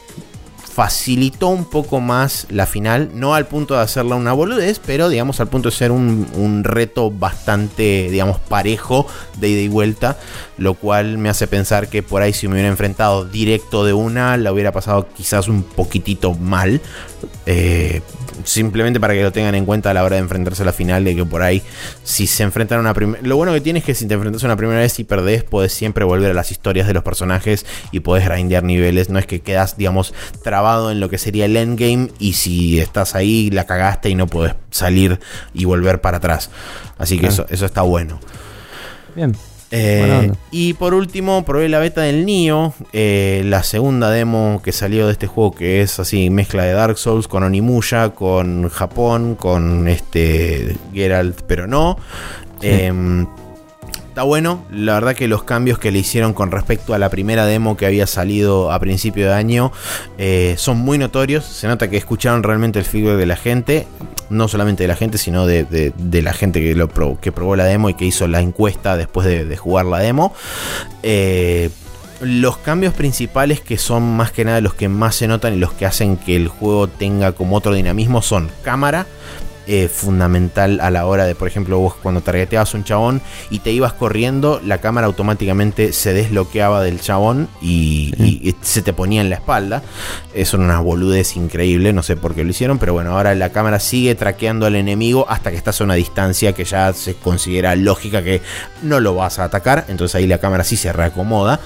[0.80, 5.42] facilitó un poco más la final, no al punto de hacerla una boludez, pero digamos
[5.42, 9.06] al punto de ser un, reto bastante, digamos, parejo
[9.42, 10.18] de ida y vuelta,
[10.58, 14.38] lo cual me hace pensar que por ahí si me hubiera enfrentado directo de una,
[14.38, 16.80] la hubiera pasado quizás un poquitito mal.
[17.46, 18.02] Eh,
[18.44, 21.04] simplemente para que lo tengan en cuenta a la hora de enfrentarse a la final,
[21.04, 21.62] de que por ahí,
[22.04, 23.22] si se enfrentan a una primera...
[23.24, 25.74] Lo bueno que tiene es que si te enfrentas una primera vez y perdés, podés
[25.74, 29.42] siempre volver a las historias de los personajes y podés grindear niveles, no es que
[29.42, 34.10] quedas, digamos, trabado en lo que sería el endgame y si estás ahí la cagaste
[34.10, 35.20] y no podés salir
[35.54, 36.50] y volver para atrás.
[36.98, 38.20] Así que eso, eso está bueno.
[39.16, 39.36] Bien.
[39.72, 45.06] Eh, y por último, probé la beta del Nio, eh, la segunda demo que salió
[45.06, 49.88] de este juego, que es así, mezcla de Dark Souls con Onimusha, con Japón, con
[49.88, 51.98] este Geralt, pero no.
[52.62, 53.28] Em,
[54.20, 57.46] está bueno, la verdad que los cambios que le hicieron con respecto a la primera
[57.46, 59.72] demo que había salido a principio de año
[60.18, 61.46] eh, son muy notorios.
[61.46, 63.88] Se nota que escucharon realmente el feedback de la gente
[64.30, 68.04] no solamente de la gente, sino de, la gente que, probó, la demo y que
[68.04, 70.34] hizo la encuesta después de, jugar la demo.
[71.02, 71.70] Eh,
[72.20, 75.72] los cambios principales que son más que nada los que más se notan y los
[75.72, 79.08] que hacen que el juego tenga como otro dinamismo son cámara,
[79.72, 83.72] eh, fundamental a la hora de, por ejemplo, vos cuando targeteabas un chabón y te
[83.72, 89.36] ibas corriendo, la cámara automáticamente se desbloqueaba del chabón y, se te ponía en la
[89.36, 89.84] espalda.
[90.34, 93.52] Eso era una boludez increíble, no sé por qué lo hicieron, pero bueno, ahora la
[93.52, 97.76] cámara sigue traqueando al enemigo hasta que estás a una distancia que ya se considera
[97.76, 98.42] lógica que
[98.82, 101.60] no lo vas a atacar, entonces ahí la cámara sí se reacomoda.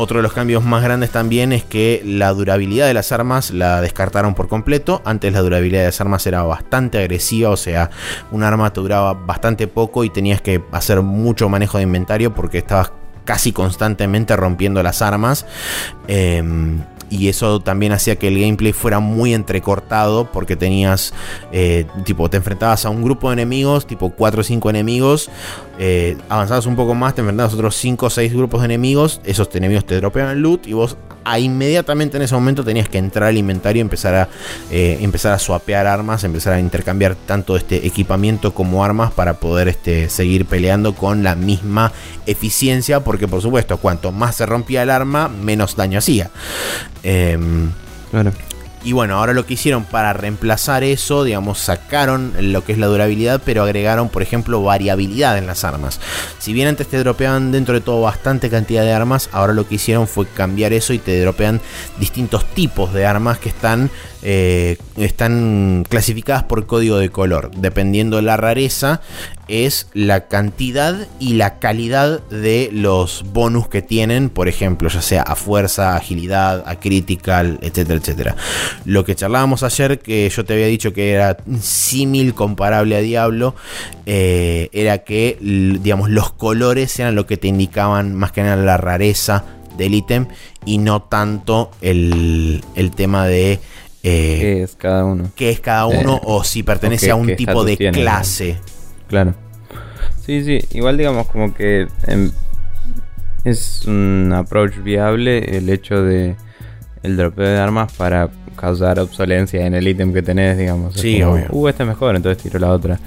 [0.00, 3.80] Otro de los cambios más grandes también es que la durabilidad de las armas la
[3.80, 5.02] descartaron por completo.
[5.04, 7.90] Antes la durabilidad de las armas era bastante agresiva, o sea,
[8.30, 12.58] un arma te duraba bastante poco y tenías que hacer mucho manejo de inventario porque
[12.58, 12.92] estabas
[13.24, 15.46] casi constantemente rompiendo las armas.
[16.06, 16.78] Em,
[17.10, 21.12] y eso también hacía que el gameplay fuera muy entrecortado porque tenías,
[21.52, 25.30] eh, tipo, te enfrentabas a un grupo de enemigos, tipo 4 o 5 enemigos,
[25.78, 29.20] eh, avanzabas un poco más, te enfrentabas a otros 5 o 6 grupos de enemigos,
[29.24, 30.96] esos enemigos te dropeaban el loot y vos
[31.36, 34.28] inmediatamente en ese momento tenías que entrar al inventario y empezar a,
[34.70, 39.68] eh, empezar a swapear armas, empezar a intercambiar tanto este equipamiento como armas para poder
[39.68, 41.92] este, seguir peleando con la misma
[42.26, 46.30] eficiencia, porque por supuesto, cuanto más se rompía el arma, menos daño hacía.
[47.10, 47.70] Em,
[48.84, 52.86] y bueno, ahora lo que hicieron para reemplazar eso, digamos, sacaron lo que es la
[52.86, 56.00] durabilidad, pero agregaron, por ejemplo, variabilidad en las armas.
[56.38, 59.76] Si bien antes te dropeaban dentro de todo bastante cantidad de armas, ahora lo que
[59.76, 61.62] hicieron fue cambiar eso y te dropean
[61.98, 63.90] distintos tipos de armas que están
[64.22, 67.50] eh, están clasificadas por código de color.
[67.56, 69.00] Dependiendo de la rareza,
[69.46, 75.22] es la cantidad y la calidad de los bonus que tienen, por ejemplo, ya sea
[75.22, 78.36] a fuerza, agilidad, a critical, etcétera, etcétera.
[78.84, 83.54] Lo que charlábamos ayer, que yo te había dicho que era símil comparable a Diablo,
[84.06, 88.76] eh, era que, digamos, los colores eran lo que te indicaban más que nada la
[88.76, 89.44] rareza
[89.78, 90.26] del ítem
[90.66, 93.60] y no tanto el, el tema de
[94.02, 95.30] eh, ¿Qué es cada uno?
[95.34, 96.16] ¿Qué es cada uno?
[96.16, 98.58] Eh, o si pertenece a un tipo de clase.
[99.08, 99.34] Claro.
[100.24, 100.60] Sí, sí.
[100.76, 102.30] Igual digamos como que em,
[103.44, 106.36] es un approach viable el hecho de
[107.02, 110.94] el dropeo de armas para causar obsolencia en el ítem que tenés, digamos.
[110.94, 111.46] Sí, obvio.
[111.50, 112.98] Uh, este es mejor, entonces tiro la otra.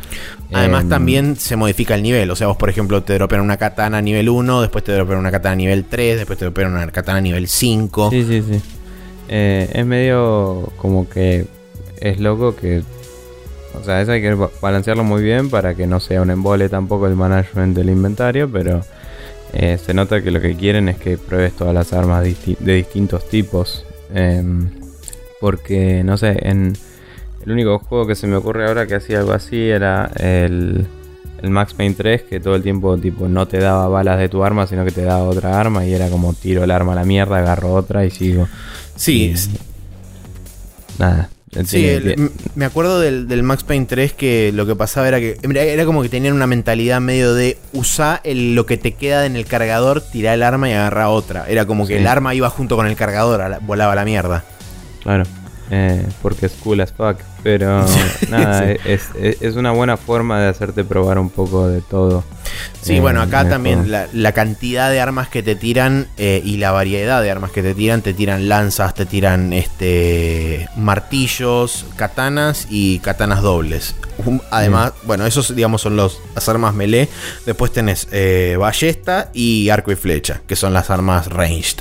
[0.54, 2.32] Además, em, también se modifica el nivel.
[2.32, 5.30] O sea, vos, por ejemplo, te dropean una katana nivel 1, después te dropean una
[5.30, 8.10] katana nivel 3, después te dropean una katana nivel 5.
[8.10, 8.62] Sí, sí, sí.
[9.34, 11.46] Eh, es medio como que
[12.00, 12.84] es loco que.
[13.80, 17.08] O sea, eso hay que balancearlo muy bien para que no sea un embole tampoco
[17.08, 18.82] el management del inventario, pero
[19.54, 23.30] eh, se nota que lo que quieren es que pruebes todas las armas de distintos
[23.30, 23.86] tipos.
[24.14, 24.70] Em,
[25.40, 26.74] porque, no sé, en
[27.46, 30.86] el único juego que se me ocurre ahora que hacía algo así era el,
[31.42, 34.44] el Max Payne 3, que todo el tiempo tipo no te daba balas de tu
[34.44, 37.06] arma, sino que te daba otra arma y era como tiro el arma a la
[37.06, 38.48] mierda, agarro otra y sigo.
[38.96, 39.34] Sí.
[40.98, 41.30] nada.
[41.66, 42.00] Sí,
[42.56, 46.08] me acuerdo del, Max Payne 3 que lo que pasaba era que era como que
[46.08, 50.44] tenían una mentalidad medio de usar lo que te queda en el cargador, tirar el
[50.44, 51.46] arma y agarrar otra.
[51.50, 54.46] Era como que el arma iba junto con el cargador, volaba la mierda.
[55.04, 55.26] Claro.
[55.72, 57.18] Eh, porque es cool as fuck.
[57.44, 57.86] Pero
[58.30, 62.24] nada, es, una buena forma de hacerte probar un poco de todo.
[62.82, 67.22] Sí, bueno, acá también la, cantidad de armas que te tiran eh, y la variedad
[67.22, 73.42] de armas que te tiran, te tiran lanzas, te tiran este martillos, katanas y katanas
[73.42, 73.96] dobles.
[74.50, 77.08] Además, bueno, esos digamos son los, las armas melee.
[77.46, 81.80] Después tenés eh, ballesta y arco y flecha, que son las armas ranged.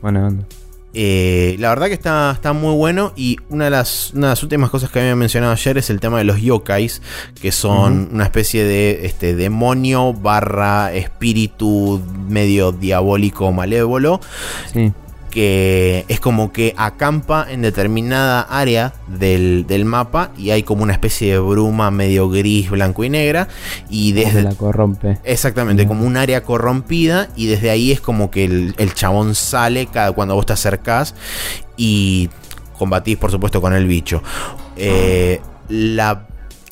[0.00, 0.44] Bueno,
[0.92, 5.00] eh, la verdad que está, está muy bueno y una de, las, últimas cosas que
[5.00, 7.00] había mencionado ayer es el tema de los yokais,
[7.40, 14.20] que son una especie de este, demonio barra espíritu medio diabólico malévolo.
[14.72, 14.92] Sí
[15.30, 21.32] que es como que acampa en determinada área del, mapa y hay como una especie
[21.32, 23.48] de bruma medio gris, blanco y negra
[23.88, 25.18] y desde la corrompe.
[25.24, 30.12] Exactamente, como un área corrompida y desde ahí es como que el, chabón sale cada
[30.12, 31.14] cuando vos te acercás
[31.76, 32.28] y
[32.76, 34.22] combatís por supuesto con el bicho.
[34.76, 36.26] Eh, la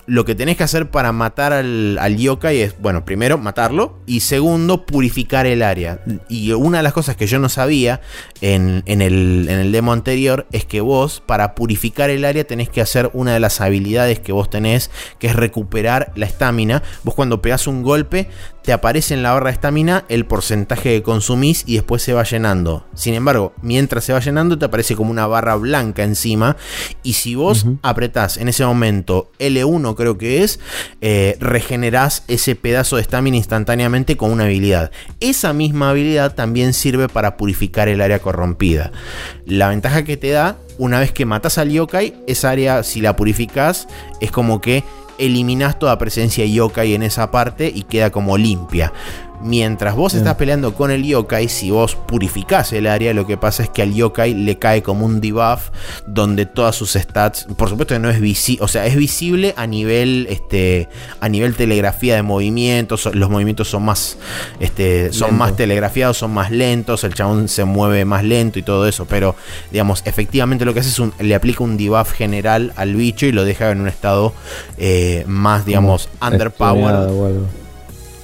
[0.09, 4.21] lo que tenés que hacer para matar al, al yokai es, bueno, primero matarlo y
[4.21, 6.01] segundo purificar el área.
[6.31, 8.01] Y una de las cosas que yo no sabía
[8.41, 12.71] en, en, el, en el demo anterior es que vos para purificar el área tenés
[12.71, 16.83] que hacer una de las habilidades que vos tenés, que es recuperar la estamina.
[17.05, 18.29] Vos cuando pegás un golpe
[18.63, 22.23] te aparece en la barra de estamina el porcentaje que consumís y después se va
[22.25, 22.87] llenando.
[22.95, 26.57] Sin embargo, mientras se va llenando te aparece como una barra blanca encima
[27.03, 30.61] y si vos apretás en ese momento L1 creo que es,
[31.03, 34.91] eh, regenerás ese pedazo de estamina instantáneamente con una habilidad.
[35.21, 38.93] Esa misma habilidad también sirve para purificar el área corrompida.
[39.45, 43.17] La ventaja que te da, una vez que matas al yokai, esa área si la
[43.17, 43.89] purificas
[44.21, 44.85] es como que
[45.19, 48.93] eliminas toda presencia yokai en esa parte y queda como limpia.
[49.41, 53.63] Mientras vos estás peleando con el yokai, si vos purificás el área, lo que pasa
[53.63, 55.71] es que al yokai le cae como un debuff
[56.07, 59.69] donde todas sus stats, por supuesto que no es visible, o sea, es visible a
[59.69, 60.89] nivel este
[61.21, 64.19] a nivel telegrafía de movimientos, los movimientos son más
[64.59, 68.89] este son más telegrafiados, son más lentos, el chabón se mueve más lento y todo
[68.89, 69.37] eso, pero
[69.71, 73.31] digamos, efectivamente lo que hace es un, le aplica un debuff general al bicho y
[73.31, 74.35] lo deja en un estado
[74.79, 77.09] eh, más digamos underpowered.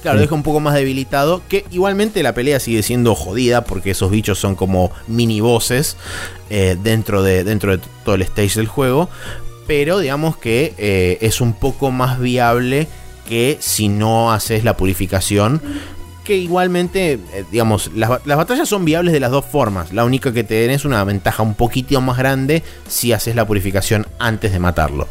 [0.05, 1.41] Claro, deja un poco más debilitado.
[1.47, 3.63] Que igualmente la pelea sigue siendo jodida.
[3.63, 5.97] Porque esos bichos son como mini bosses.
[6.51, 9.09] eh, dentro, de, dentro de todo el stage del juego.
[9.65, 12.87] Pero digamos que eh, es un poco más viable
[13.27, 15.59] que si no haces la purificación.
[16.23, 19.91] Que igualmente, eh, digamos, las, las batallas son viables de las dos formas.
[19.91, 24.05] La única que te es una ventaja un poquito más grande si haces la purificación
[24.19, 25.07] antes de matarlo.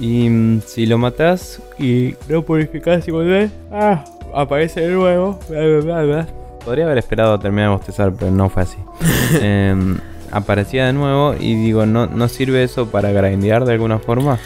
[0.00, 4.02] Y mm, si lo matas y lo purificas y volvés, ah,
[4.34, 5.38] aparece de nuevo.
[5.48, 6.26] bla, bla, bla, bla.
[6.64, 8.78] Podría haber esperado a terminar de bostezar, pero no fue así.
[9.40, 9.98] Em,
[10.32, 14.38] aparecía de nuevo y digo, ¿no, ¿no sirve eso para grindear de alguna forma?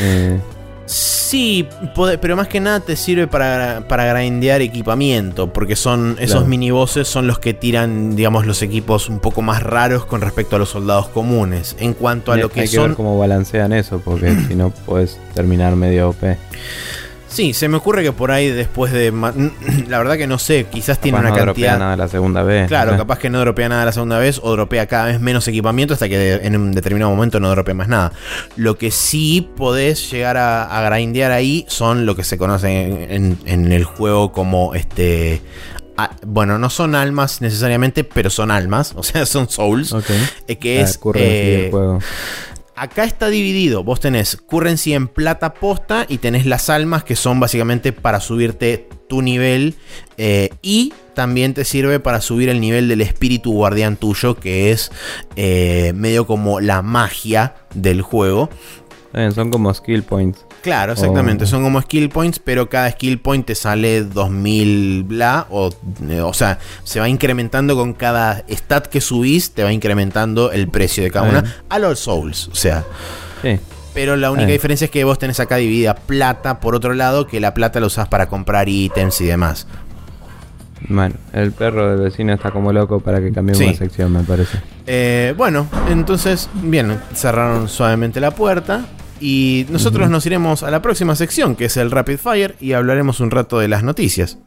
[0.00, 0.38] Eh,
[0.92, 6.38] Sí, pode- pero más que nada te sirve para, para grindear equipamiento, porque son esos
[6.38, 6.46] Claro.
[6.46, 10.58] minibosses son los que tiran, digamos, los equipos un poco más raros con respecto a
[10.58, 11.76] los soldados comunes.
[11.78, 12.88] En cuanto a lo que hay que son...
[12.88, 16.36] ver cómo balancean eso, porque si no puedes terminar medio OP.
[17.30, 19.12] Sí, se me ocurre que por ahí después de...
[19.88, 21.78] La verdad que no sé, quizás tiene una no cantidad...
[21.78, 22.66] nada la segunda vez.
[22.68, 25.94] Claro, capaz que no dropea nada la segunda vez o dropea cada vez menos equipamiento
[25.94, 28.12] hasta que en un determinado momento no dropea más nada.
[28.56, 33.10] Lo que sí podés llegar a, a grindear ahí son lo que se conoce en,
[33.10, 35.40] en- en el juego como este.
[36.26, 39.92] bueno, no son almas necesariamente, pero son almas, o sea, son souls.
[39.92, 40.10] Ok.
[40.48, 40.98] eh, que es.
[41.14, 41.98] eh, del juego.
[42.76, 43.84] Acá está dividido.
[43.84, 48.88] Vos tenés currency en plata posta y tenés las almas que son básicamente para subirte
[49.08, 49.74] tu nivel.
[50.16, 54.90] eh, y también te sirve para subir el nivel del espíritu guardián tuyo, que es
[55.36, 58.48] eh, medio como la magia del juego.
[59.34, 60.46] Son como skill points.
[60.62, 61.44] Claro, exactamente.
[61.44, 61.46] Oh.
[61.46, 65.46] Son como skill points, pero cada skill point te sale 2000 bla.
[65.50, 65.70] O,
[66.08, 70.68] eh, o sea, se va incrementando con cada stat que subís, te va incrementando el
[70.68, 71.44] precio de cada una.
[71.68, 72.84] A los souls, o sea.
[73.42, 73.58] Sí.
[73.94, 77.40] Pero la única diferencia es que vos tenés acá dividida plata por otro lado, que
[77.40, 79.66] la plata la usás para comprar ítems y demás.
[80.88, 83.66] Bueno, el perro del vecino está como loco para que cambiemos Sí.
[83.72, 84.58] la sección, me parece.
[84.86, 88.86] Eh, bueno, entonces, bien, cerraron suavemente la puerta.
[89.20, 93.20] Y nosotros nos iremos a la próxima sección, que es el Rapid Fire, y hablaremos
[93.20, 94.38] un rato de las noticias.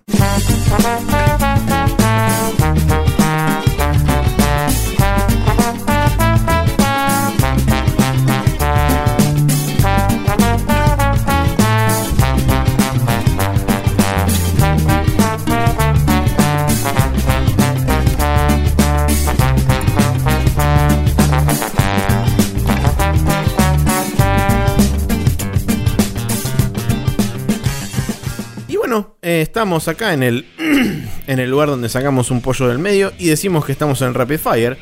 [29.24, 30.46] Eh, estamos acá en el,
[31.28, 34.38] en el lugar donde sacamos un pollo del medio y decimos que estamos en Rapid
[34.38, 34.78] Fire,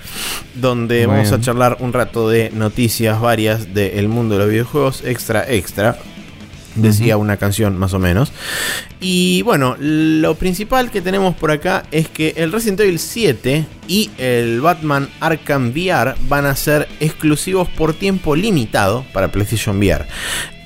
[0.55, 5.45] donde vamos a charlar un rato de noticias varias del mundo de los videojuegos extra
[5.47, 5.97] extra.
[6.75, 8.31] Decía una canción más o menos.
[8.99, 14.09] Y bueno, lo principal que tenemos por acá es que el Resident Evil 7 y
[14.17, 20.05] el Batman Arkham VR van a ser exclusivos por tiempo limitado para PlayStation VR.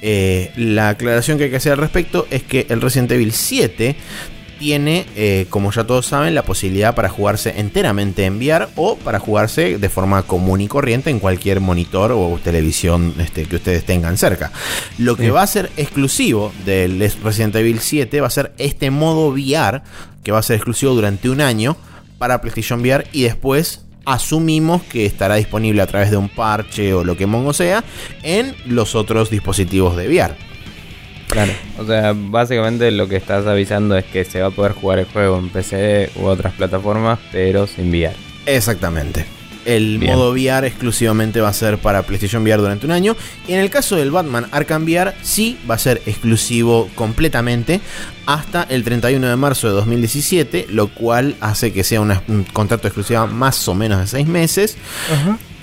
[0.01, 3.95] Eh, la aclaración que hay que hacer al respecto es que el Resident Evil 7
[4.59, 9.19] tiene, eh, como ya todos saben, la posibilidad para jugarse enteramente en VR o para
[9.19, 14.17] jugarse de forma común y corriente en cualquier monitor o televisión este, que ustedes tengan
[14.17, 14.51] cerca.
[14.97, 15.29] Lo que Sí.
[15.29, 19.81] va a ser exclusivo del Resident Evil 7 va a ser este modo VR,
[20.23, 21.77] que va a ser exclusivo durante un año
[22.17, 27.03] para PlayStation VR y después asumimos que estará disponible a través de un parche o
[27.03, 27.83] lo que mongo sea
[28.23, 30.35] en los otros dispositivos de VR.
[31.27, 34.99] Claro, o sea, básicamente lo que estás avisando es que se va a poder jugar
[34.99, 38.15] el juego en PC u otras plataformas, pero sin VR.
[38.45, 39.25] Exactamente.
[39.65, 43.17] El modo VR exclusivamente va a ser para PlayStation VR durante un año.
[43.47, 47.81] Y en el caso del Batman Arkham VR, sí va a ser exclusivo completamente
[48.27, 53.25] hasta el 31 de marzo de 2017, lo cual hace que sea un contrato exclusivo
[53.25, 54.77] más o menos de 6 meses.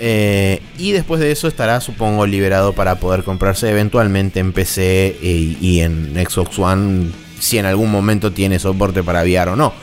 [0.05, 5.57] Eh, y después de eso estará, supongo, liberado para poder comprarse eventualmente en PC y,
[5.61, 9.73] y en Xbox One si en algún momento tiene soporte para VR o no.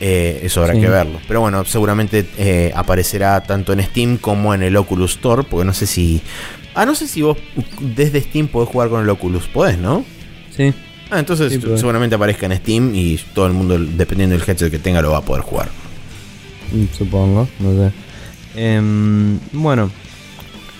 [0.00, 1.20] Eh, eso habrá que verlo.
[1.26, 5.42] Pero bueno, seguramente eh, aparecerá tanto en Steam como en el Oculus Store.
[5.42, 6.20] Porque no sé si.
[6.74, 7.38] Ah, no sé si vos
[7.80, 9.46] desde Steam podés jugar con el Oculus.
[9.46, 10.04] Podés, ¿no?
[10.54, 10.72] Sí.
[11.10, 15.00] Ah, entonces seguramente aparezca en Steam y todo el mundo, dependiendo del headset que tenga,
[15.00, 15.68] lo va a poder jugar.
[16.72, 17.92] Mm, supongo, no sé.
[18.56, 19.90] Em, bueno,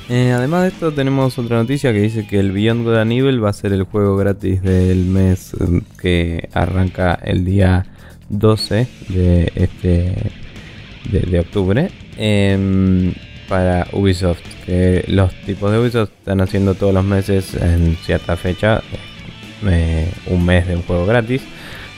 [0.08, 3.44] eh, además de esto tenemos otra noticia que dice que el Beyond Good and Evil
[3.44, 5.54] va a ser el juego gratis del mes
[6.00, 7.84] que arranca el día
[8.30, 10.32] 12 de este
[11.10, 13.12] de, octubre em,
[13.48, 18.82] para Ubisoft que los tipos de Ubisoft están haciendo todos los meses en cierta fecha
[19.68, 21.42] eh, un mes de un juego gratis.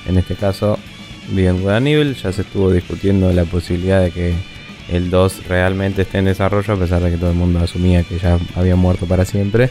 [0.09, 0.79] En este caso
[1.31, 4.58] Beyond Good Evil ya se estuvo discutiendo la posibilidad de que
[4.91, 8.19] el 2 realmente esté en desarrollo a pesar de que todo el mundo asumía que
[8.19, 9.71] ya había muerto para siempre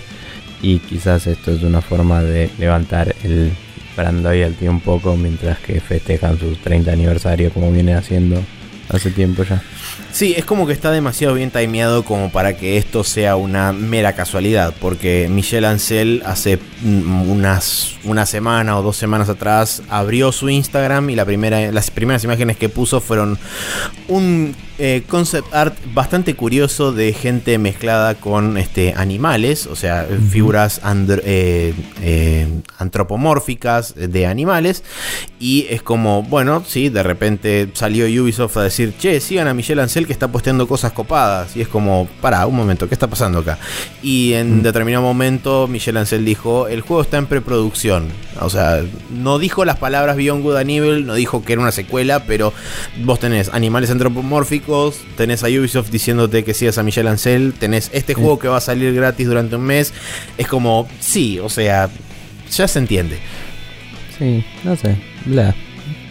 [0.62, 3.52] y quizás esto es una forma de levantar el
[4.26, 8.40] ahí al tío un poco mientras que festejan su 30 aniversario como viene haciendo
[8.90, 9.62] hace tiempo ya.
[10.12, 14.14] Sí, es como que está demasiado bien timeado como para que esto sea una mera
[14.14, 21.10] casualidad, porque Michelle Ancel hace unas una semana o dos semanas atrás abrió su Instagram
[21.10, 23.38] y la primera, las primeras imágenes que puso fueron
[24.08, 30.82] un eh, concept art bastante curioso de gente mezclada con este, animales, o sea, figuras
[31.24, 32.48] eh, eh,
[32.78, 34.84] antropomórficas de animales.
[35.40, 39.82] Y es como, bueno, sí, de repente salió Ubisoft a decir, che, sigan a Michelle
[39.82, 41.56] Ancel que está posteando cosas copadas.
[41.56, 43.58] Y es como, para, un momento, ¿qué está pasando acá?
[44.04, 48.10] Y en determinado momento Michelle Ancel dijo, el juego está en preproducción.
[48.42, 51.72] O sea, no dijo las palabras Beyond Good and Evil, no dijo que era una
[51.72, 52.54] secuela, pero
[53.04, 54.67] vos tenés animales antropomórficos,
[55.16, 58.62] tenés a Ubisoft diciéndote que sigas a Michelle Ancel, tenés este juego que va a
[58.62, 59.94] salir gratis durante un mes.
[60.38, 61.90] Es como, sí, o sea,
[62.52, 63.18] ya se entiende.
[64.18, 64.96] Sí, no sé,
[65.26, 65.56] bla.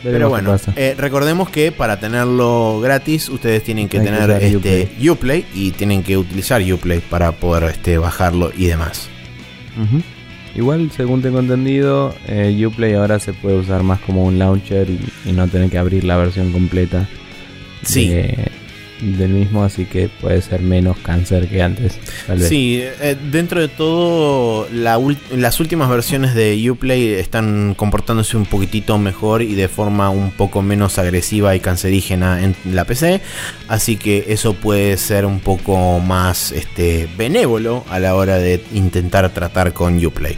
[0.03, 5.45] Pero bueno, eh, recordemos que para tenerlo gratis ustedes tienen que tener este Uplay.
[5.53, 9.09] y tienen que utilizar Uplay para poder este, bajarlo y demás.
[10.55, 15.33] Igual, según tengo entendido, eh, Uplay ahora se puede usar más como un launcher y,
[15.33, 17.09] no tener que abrir la versión completa.
[17.87, 18.13] Sí
[19.01, 21.99] del mismo, así que puede ser menos cáncer que antes.
[22.39, 29.43] Sí, eh, dentro de todo, las últimas versiones de Uplay están comportándose un poquitito mejor
[29.43, 33.21] y de forma un poco menos agresiva y cancerígena en la PC,
[33.69, 39.29] así que eso puede ser un poco más este, benévolo a la hora de intentar
[39.31, 40.37] tratar con Uplay.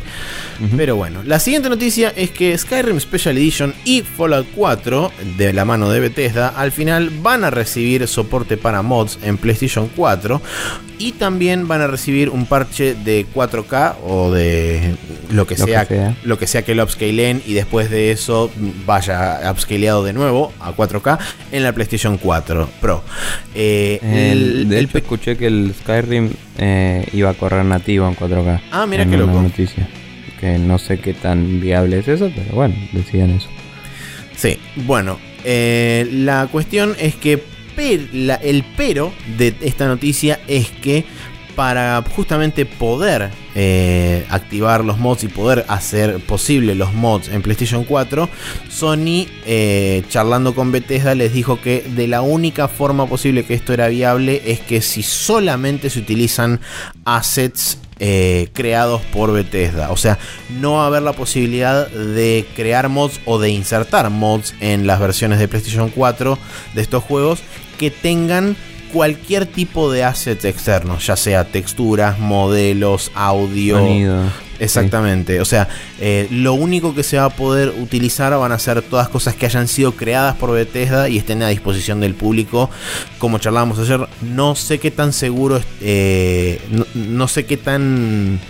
[0.76, 5.64] Pero bueno, la siguiente noticia es que Skyrim Special Edition y Fallout 4, de la
[5.64, 10.40] mano de Bethesda, al final van a recibir soporte para mods en PlayStation 4
[10.98, 14.96] y también van a recibir un parche de 4K o de
[15.30, 15.86] lo que, sea,
[16.24, 18.50] lo que sea que lo upscaleen y después de eso
[18.84, 21.18] vaya upscaleado de nuevo a 4K
[21.52, 23.04] en la PlayStation 4 Pro.
[23.54, 28.60] Eh, el, de hecho, escuché que el Skyrim eh, iba a correr nativo en 4K.
[28.72, 29.40] Ah, mira qué loco.
[29.40, 29.88] Noticia
[30.40, 33.48] que no sé qué tan viable es eso, pero bueno, decían eso.
[34.36, 37.42] Sí, bueno, eh, la cuestión es que
[37.78, 41.04] el pero de esta noticia es que
[41.58, 47.82] para justamente poder eh, activar los mods y poder hacer posible los mods en PlayStation
[47.82, 48.28] 4,
[48.68, 53.72] Sony, eh, charlando con Bethesda, les dijo que de la única forma posible que esto
[53.72, 56.60] era viable es que si solamente se utilizan
[57.04, 59.90] assets eh, creados por Bethesda.
[59.90, 60.18] O sea,
[60.60, 65.00] no va a haber la posibilidad de crear mods o de insertar mods en las
[65.00, 66.38] versiones de PlayStation 4
[66.74, 67.40] de estos juegos
[67.78, 68.56] que tengan
[68.92, 73.78] cualquier tipo de assets externos, ya sea texturas, modelos, audio.
[74.60, 75.68] Exactamente, o sea,
[76.00, 79.46] eh, lo único que se va a poder utilizar van a ser todas cosas que
[79.46, 82.68] hayan sido creadas por Bethesda y estén a disposición del público.
[83.18, 86.60] Como charlábamos ayer, no sé qué tan seguro, eh,
[86.94, 88.40] no, sé qué tan,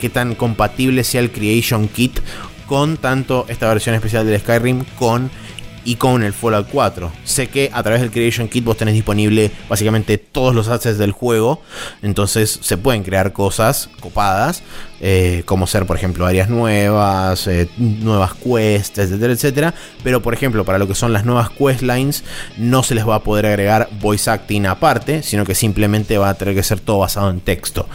[0.00, 2.20] qué tan compatible sea el Creation Kit
[2.66, 5.30] con tanto esta versión especial del Skyrim con
[5.86, 7.10] y con el Fallout 4.
[7.24, 11.12] Sé que a través del Creation Kit vos tenés disponible básicamente todos los assets del
[11.12, 11.62] juego,
[12.02, 14.62] entonces se pueden crear cosas copadas,
[15.00, 19.74] eh, como ser, por ejemplo, áreas nuevas, eh, nuevas quests, etcétera, etcétera.
[20.02, 22.24] Pero, por ejemplo, para lo que son las nuevas questlines,
[22.56, 26.34] no se les va a poder agregar voice acting aparte, sino que simplemente va a
[26.34, 27.86] tener que ser todo basado en texto.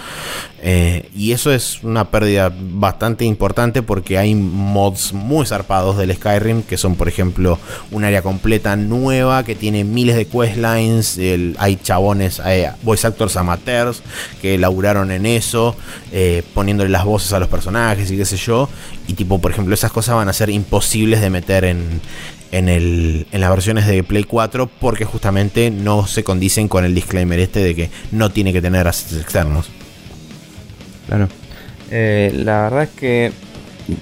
[0.64, 6.62] Eh, y eso es una pérdida bastante importante porque hay mods muy zarpados del Skyrim
[6.62, 7.58] que son, por ejemplo,
[7.90, 11.20] un área completa nueva que tiene miles de questlines.
[11.58, 12.40] hay chabones,
[12.84, 14.04] voice actors amateurs
[14.40, 15.76] que laburaron en eso,
[16.54, 18.70] poniéndole las voces a los personajes y qué sé yo.
[19.08, 22.02] Y, tipo, por ejemplo, esas cosas van a ser imposibles de meter en,
[22.52, 26.94] en, el, en las versiones de Play 4 porque justamente no se condicen con el
[26.94, 29.70] disclaimer este de que no tiene que tener assets externos.
[31.08, 31.28] Claro.
[31.90, 33.32] Eh, la verdad es que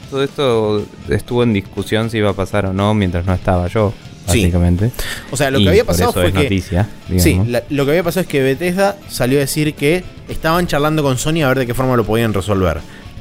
[0.09, 3.93] todo esto estuvo en discusión si iba a pasar o no mientras no estaba yo,
[4.29, 4.91] básicamente.
[5.31, 6.61] O sea, lo que había pasado fue que.
[7.19, 11.17] sí, lo que había pasado es que Bethesda salió a decir que estaban charlando con
[11.17, 12.79] Sony a ver de qué forma lo podían resolver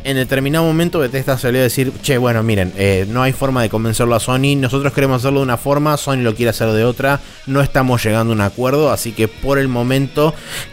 [0.08, 3.68] en determinado momento Bethesda salió a decir, che, bueno, miren, eh, no hay forma de
[3.68, 7.20] convencerlo a Sony, nosotros queremos hacerlo de una forma, Sony lo quiere hacer de otra,
[7.44, 10.32] no estamos llegando a un acuerdo, así que por el momento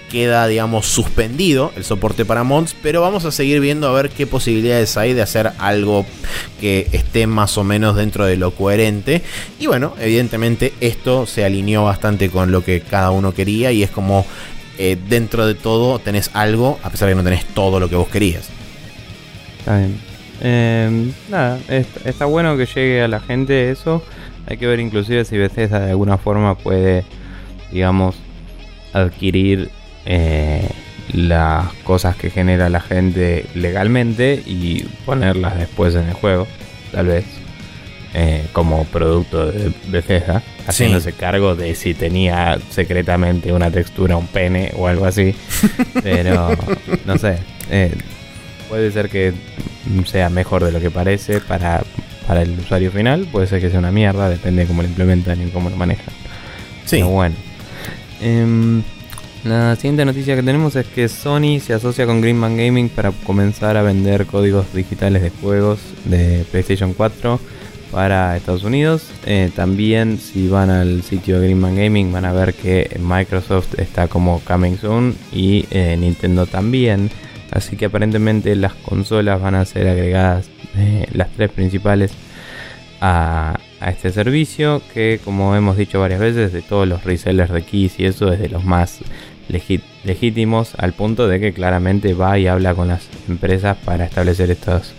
[0.09, 4.25] queda, digamos, suspendido el soporte para mods, pero vamos a seguir viendo a ver qué
[4.25, 6.05] posibilidades hay de hacer algo
[6.61, 9.21] que esté más o menos dentro de lo coherente.
[9.59, 13.91] Y bueno, evidentemente esto se alineó bastante con lo que cada uno quería y es
[13.91, 14.25] como...
[14.77, 17.95] Eh, dentro de todo tenés algo, a pesar de que no tenés todo lo que
[17.95, 18.49] vos querías.
[19.65, 19.99] Está bien.
[20.41, 24.03] Em, nada, está, bueno que llegue a la gente eso.
[24.45, 27.03] Hay que ver inclusive si Bethesda de alguna forma puede,
[27.71, 28.15] digamos,
[28.93, 29.71] adquirir
[30.05, 30.69] eh,
[31.13, 36.45] las cosas que genera la gente legalmente y ponerlas después en el juego,
[36.91, 37.25] tal vez.
[38.13, 44.71] Eh, como producto de Bethesda, haciéndose cargo de si tenía secretamente una textura, un pene
[44.77, 45.35] o algo así.
[46.03, 46.51] Pero
[47.05, 47.39] no sé,
[47.71, 47.91] eh,
[48.69, 49.33] Puede ser que
[50.05, 51.83] sea mejor de lo que parece para,
[52.29, 53.27] el usuario final.
[53.31, 56.13] Puede ser que sea una mierda, depende de cómo lo implementan y cómo lo manejan.
[56.85, 56.97] Sí.
[56.97, 57.35] Pero bueno.
[58.21, 58.81] Em,
[59.43, 63.77] la siguiente noticia que tenemos es que Sony se asocia con Greenman Gaming para comenzar
[63.77, 67.39] a vender códigos digitales de juegos de PlayStation 4
[67.91, 69.03] para Estados Unidos.
[69.25, 74.07] Eh, también si van al sitio de Greenman Gaming van a ver que Microsoft está
[74.07, 77.11] como coming soon y eh, Nintendo también.
[77.55, 82.11] Así que aparentemente las consolas van a ser agregadas, eh, las tres principales,
[82.99, 84.81] a, este servicio.
[84.93, 88.39] Que como hemos dicho varias veces, de todos los resellers de keys y eso es
[88.39, 88.99] de los más
[90.03, 94.93] legítimos, al punto de que claramente va y habla con las empresas para establecer estos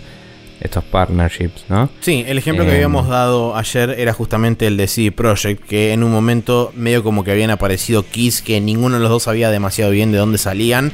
[0.60, 1.90] estos partnerships, ¿no?
[2.00, 5.92] Sí, el ejemplo que habíamos em, dado ayer era justamente el de CD Projekt, que
[5.92, 9.50] en un momento medio como que habían aparecido keys que ninguno de los dos sabía
[9.50, 10.92] demasiado bien de dónde salían.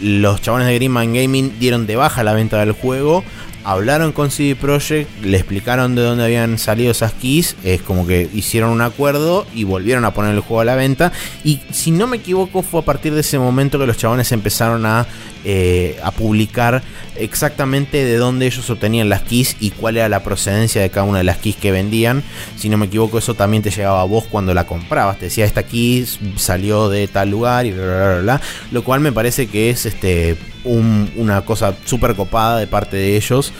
[0.00, 3.24] Los chabones de Greenman Gaming dieron de baja la venta del juego,
[3.64, 8.28] hablaron con CD Projekt, le explicaron de dónde habían salido esas keys, es como que
[8.32, 11.12] hicieron un acuerdo y volvieron a poner el juego a la venta.
[11.44, 14.86] Y si no me equivoco, fue a partir de ese momento que los chabones empezaron
[14.86, 15.06] a,
[15.44, 16.82] eh, a publicar
[17.16, 21.18] exactamente de dónde ellos obtenían las keys y cuál era la procedencia de cada una
[21.18, 22.22] de las keys que vendían.
[22.56, 25.18] Si no me equivoco, eso también te llegaba a vos cuando la comprabas.
[25.18, 26.06] Te decía, esta key
[26.36, 28.40] salió de tal lugar y bla, bla, bla, bla.
[28.70, 33.52] Lo cual me parece que es este una cosa súper copada de parte de ellos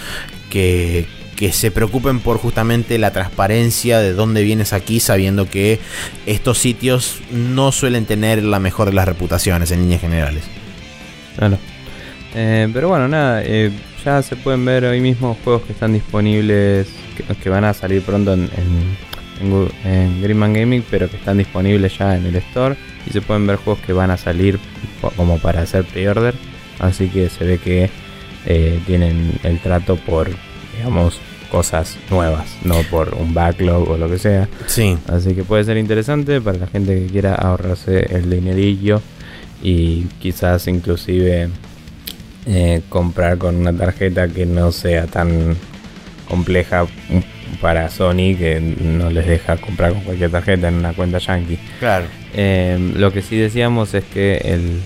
[0.50, 1.06] que,
[1.42, 5.80] que se preocupen por justamente la transparencia de dónde vienes aquí, sabiendo que
[6.24, 10.44] estos sitios no suelen tener la mejor de las reputaciones en líneas generales.
[11.36, 11.58] Claro.
[12.34, 13.72] Eh, pero bueno, nada, eh,
[14.04, 16.88] ya se pueden ver hoy mismo juegos que están disponibles,
[17.42, 18.48] que, van a salir pronto en,
[19.42, 22.76] en, en, Greenman Gaming, pero que están disponibles ya en el store.
[23.04, 24.60] Y se pueden ver juegos que van a salir
[25.16, 26.34] como para hacer pre-order
[26.82, 27.88] Así que se ve que
[28.44, 30.28] eh, tienen el trato por,
[30.76, 31.18] digamos,
[31.50, 34.48] cosas nuevas, no por un backlog o lo que sea.
[34.66, 34.98] Sí.
[35.06, 39.00] Así que puede ser interesante para la gente que quiera ahorrarse el dinerillo
[39.62, 41.48] y quizás inclusive
[42.46, 45.56] eh, comprar con una tarjeta que no sea tan
[46.28, 46.86] compleja
[47.60, 51.58] para Sony que no les deja comprar con cualquier tarjeta en una cuenta yankee.
[51.78, 52.06] Claro.
[52.34, 54.80] Eh, lo que sí decíamos es que el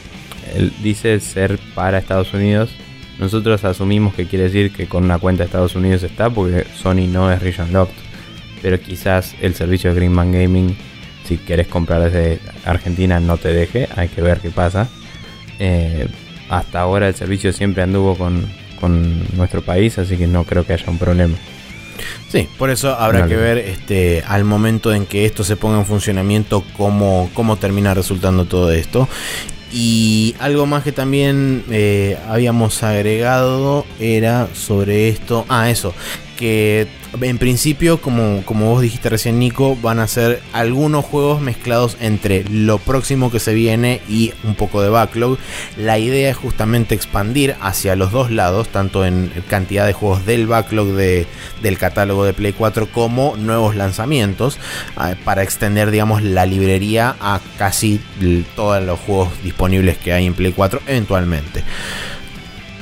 [0.55, 2.71] él dice ser para Estados Unidos.
[3.19, 7.07] Nosotros asumimos que quiere decir que con una cuenta de Estados Unidos está, porque Sony
[7.09, 7.95] no es region locked.
[8.63, 10.77] Pero quizás el servicio de Greenman Gaming,
[11.25, 13.89] si quieres comprar desde Argentina, no te deje.
[13.97, 14.89] Hay que ver qué pasa.
[15.59, 16.07] Eh,
[16.49, 18.47] hasta ahora el servicio siempre anduvo con,
[18.81, 21.37] con nuestro país, así que no creo que haya un problema.
[22.29, 25.87] Sí, por eso habrá que ver este, al momento en que esto se ponga en
[25.87, 29.09] funcionamiento cómo, cómo termina resultando todo esto.
[29.73, 35.45] Y algo más que también eh, habíamos agregado era sobre esto.
[35.49, 35.93] Ah, eso.
[36.37, 36.87] Que
[37.21, 42.45] en principio, como, como vos dijiste recién, Nico, van a ser algunos juegos mezclados entre
[42.45, 45.39] lo próximo que se viene y un poco de backlog.
[45.77, 50.47] La idea es justamente expandir hacia los dos lados, tanto en cantidad de juegos del
[50.47, 51.27] backlog de,
[51.63, 54.59] del catálogo de Play 4 como nuevos lanzamientos,
[54.97, 58.01] ah, para extender, digamos, la librería a casi
[58.55, 61.63] todos los juegos disponibles que hay en Play 4 eventualmente.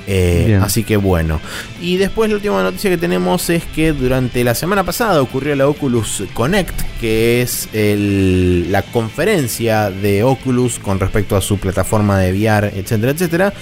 [0.07, 1.41] Eh, así que bueno.
[1.81, 5.67] Y después la última noticia que tenemos es que durante la semana pasada ocurrió la
[5.67, 12.73] Oculus Connect, que es la conferencia de Oculus con respecto a su plataforma de VR,
[12.75, 13.53] etcétera, etcétera.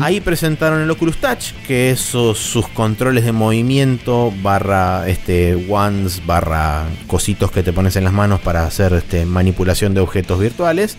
[0.00, 6.84] Ahí presentaron el Oculus Touch, que es sus controles de movimiento barra este ones barra
[7.06, 10.96] cositos que te pones en las manos para hacer este, manipulación de objetos virtuales.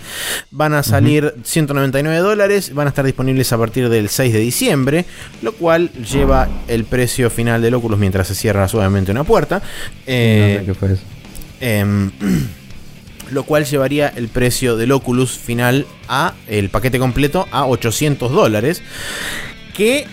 [0.51, 4.52] Van a salir 199 dólares, van a estar disponibles a partir del 6 de diciembre
[4.53, 5.05] diciembre,
[5.41, 9.63] lo cual lleva el precio final del Oculus mientras se cierra suavemente una puerta.
[10.05, 11.01] Eh, ¿Qué fue eso?
[11.59, 12.11] Em,
[13.31, 18.83] lo cual llevaría el precio del Oculus final a el paquete completo a 800 dólares.
[19.75, 20.05] Que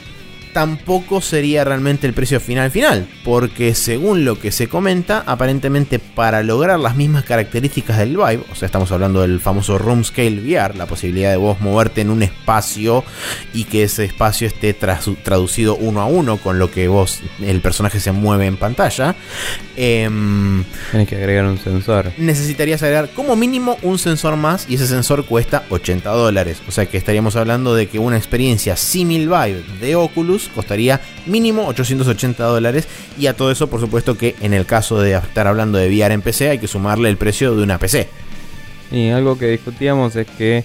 [0.52, 6.42] tampoco sería realmente el precio final final, porque según lo que se comenta, aparentemente para
[6.42, 10.76] lograr las mismas características del Vive, o sea, estamos hablando del famoso Room Scale VR,
[10.76, 13.04] la posibilidad de vos moverte en un espacio
[13.52, 18.00] y que ese espacio esté traducido uno a uno con lo que vos, el personaje
[18.00, 19.14] se mueve en pantalla.
[19.76, 22.12] Em, Tienes que agregar un sensor.
[22.18, 26.86] Necesitarías agregar como mínimo un sensor más y ese sensor cuesta 80 dólares, o sea
[26.86, 32.88] que estaríamos hablando de que una experiencia simil Vive de Oculus costaría mínimo 880 dólares.
[33.18, 36.14] Y a todo eso, por supuesto que en el caso de estar hablando de VR
[36.14, 38.08] en PC, hay que sumarle el precio de una PC.
[38.90, 40.64] Y algo que discutíamos es que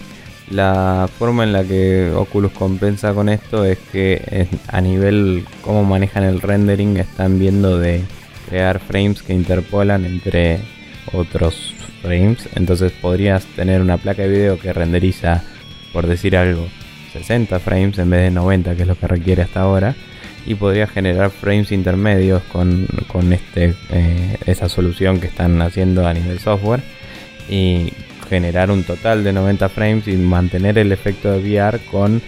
[0.50, 6.24] la forma en la que Oculus compensa con esto es que a nivel cómo manejan
[6.24, 8.04] el rendering están viendo de
[8.48, 10.60] crear frames que interpolan entre
[11.14, 12.48] otros frames.
[12.56, 15.44] Entonces podrías tener una placa de video que renderiza,
[15.94, 16.68] por decir algo,
[17.16, 19.96] 60 frames en vez de 90, que es lo que requiere hasta ahora.
[20.46, 22.88] Y podría generar frames intermedios con,
[23.34, 26.82] este, eh, esa solución que están haciendo a nivel software.
[27.50, 27.94] Y
[28.30, 32.22] generar un total de 90 frames y mantener el efecto de VR con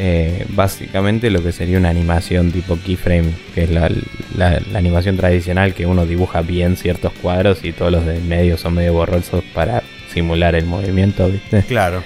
[0.00, 3.90] eh, básicamente lo que sería una animación tipo keyframe, que es la,
[4.36, 8.74] la, animación tradicional que uno dibuja bien ciertos cuadros y todos los de medio son
[8.74, 9.82] medio borrosos para
[10.12, 11.62] simular el movimiento, ¿viste?
[11.62, 12.04] Claro.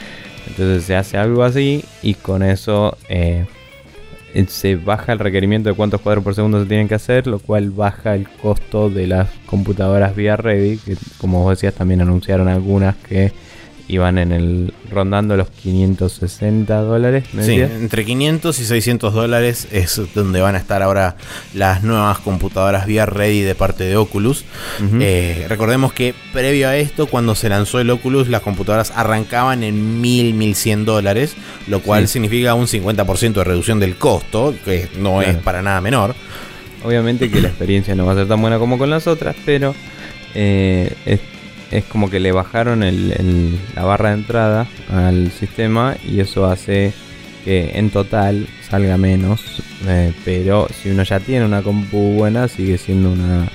[0.53, 3.47] Entonces se hace algo así y con eso eh,
[4.49, 7.71] se baja el requerimiento de cuántos cuadros por segundo se tienen que hacer, lo cual
[7.71, 12.97] baja el costo de las computadoras vía Ready, que como vos decías también anunciaron algunas
[12.97, 13.33] que
[13.89, 17.25] iban en el rondando los 560 dólares.
[17.41, 21.17] sí, entre 500 y 600 dólares es donde van a estar ahora
[21.55, 24.45] las nuevas computadoras VR Ready de parte de Oculus.
[25.01, 30.01] Eh, recordemos que previo a esto, cuando se lanzó el Oculus, las computadoras arrancaban en
[30.01, 31.35] 1000, 1100 dólares,
[31.67, 36.15] lo cual significa un 50% de reducción del costo, que no es para nada menor.
[36.85, 39.75] Obviamente que la experiencia no va a ser tan buena como con las otras, pero
[40.35, 41.21] eh, es
[41.89, 42.81] como que le bajaron
[43.75, 46.93] la barra de entrada al sistema y eso hace
[47.45, 49.63] que en total salga menos.
[49.87, 53.49] Eh, pero si uno ya tiene una compu buena, sigue siendo una,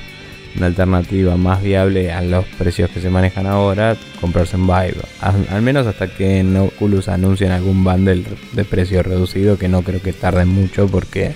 [0.59, 5.01] alternativa más viable a los precios que se manejan ahora, comprarse en Vive.
[5.21, 10.01] Al, menos hasta que en Oculus anuncien algún bundle de precio reducido, que no creo
[10.01, 11.33] que tarden mucho porque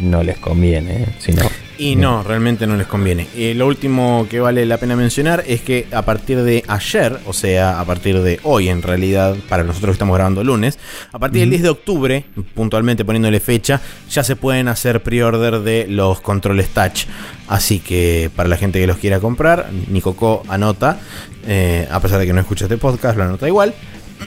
[0.00, 1.06] no les conviene.
[1.18, 1.42] Sino
[1.78, 3.26] y no, realmente no les conviene.
[3.36, 7.32] Y lo último que vale la pena mencionar es que a partir de ayer, o
[7.32, 10.78] sea, a partir de hoy en realidad, para nosotros que estamos grabando lunes,
[11.12, 12.24] a partir del 10 de octubre,
[12.54, 17.04] puntualmente poniéndole fecha, ya se pueden hacer pre-order de los controles touch.
[17.48, 20.98] Así que para la gente que los quiera comprar, Nicoco anota,
[21.46, 23.74] eh, a pesar de que no escucha este podcast, lo anota igual.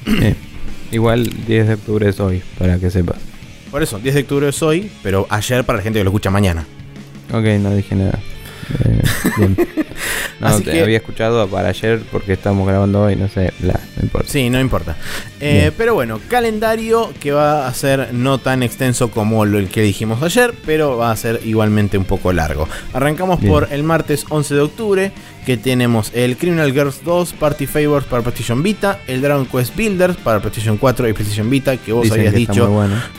[0.91, 3.17] igual 10 de octubre es hoy, para que sepas.
[3.71, 6.31] Por eso, 10 de octubre es hoy, pero ayer para la gente que lo escucha
[6.31, 6.65] mañana.
[7.31, 8.19] Ok, no dije nada.
[8.85, 9.01] Eh,
[10.39, 14.29] no, había escuchado para ayer porque estamos grabando hoy, no sé, bla, no importa.
[14.29, 14.95] Sí, no importa.
[15.39, 20.21] Eh, pero bueno, calendario que va a ser no tan extenso como el que dijimos
[20.21, 22.67] ayer, pero va a ser igualmente un poco largo.
[22.93, 25.11] Arrancamos por el martes 11 de octubre,
[25.45, 30.17] que tenemos el Criminal Girls 2 Party Favors para PlayStation Vita, el Dragon Quest Builders
[30.17, 32.69] para PlayStation 4 y PlayStation Vita, que vos habías dicho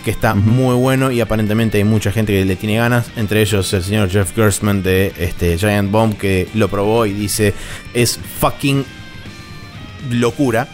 [0.04, 3.72] que está muy bueno y aparentemente hay mucha gente que le tiene ganas, entre ellos
[3.72, 7.54] el señor Jeff Gerstmann de este, Giant Bomb que lo probó y dice
[7.94, 8.84] es fucking
[10.10, 10.68] locura.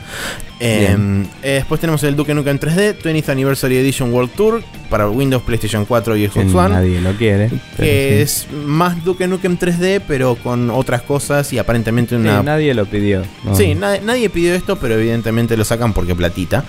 [0.59, 0.97] Eh,
[1.43, 5.85] eh, después tenemos el Duke Nukem 3D, 20th Anniversary Edition World Tour para Windows, PlayStation
[5.85, 6.75] 4 y Xbox One.
[6.75, 7.51] Nadie lo quiere.
[7.77, 12.43] Que es más Duke Nukem 3D, pero con otras cosas y aparentemente una.
[12.43, 13.23] nadie lo pidió.
[13.55, 16.65] Sí, nadie pidió esto, pero evidentemente lo sacan porque platita.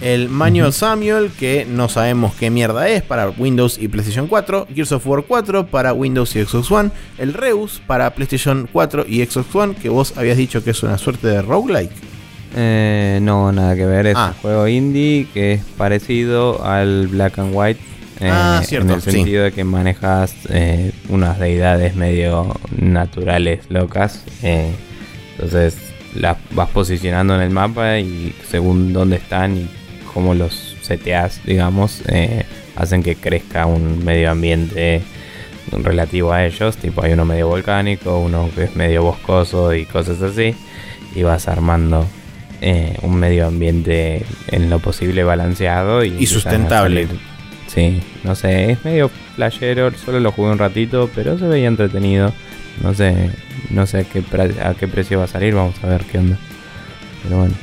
[0.00, 4.68] El Manual Samuel, que no sabemos qué mierda es para Windows y PlayStation 4.
[4.74, 6.90] Gears of War 4 para Windows y Xbox One.
[7.18, 10.98] El Reus para PlayStation 4 y Xbox One, que vos habías dicho que es una
[10.98, 12.13] suerte de roguelike.
[12.56, 14.06] Eh, no, nada que ver.
[14.06, 14.32] Es ah.
[14.34, 17.80] un juego indie que es parecido al Black and White.
[18.20, 24.22] Eh, ah, cierto, en el sentido de que manejas eh, unas deidades medio naturales locas.
[24.42, 25.76] entonces
[26.14, 29.68] las vas posicionando en el mapa y según dónde están y
[30.12, 32.02] cómo los seteas, digamos,
[32.76, 35.02] hacen que crezca un medio ambiente
[35.72, 36.76] relativo a ellos.
[36.76, 40.54] Tipo, hay uno medio volcánico, uno que es medio boscoso y cosas así.
[41.16, 42.06] Y vas armando
[42.66, 47.06] eh, un medio ambiente en lo posible balanceado y, sustentable.
[47.66, 52.32] Sí, no sé, es medio playero, solo lo jugué un ratito, pero se veía entretenido.
[52.82, 53.28] No sé,
[53.68, 54.24] no sé a qué,
[54.62, 56.38] a qué precio va a salir, vamos a ver qué onda.
[57.22, 57.54] Pero bueno.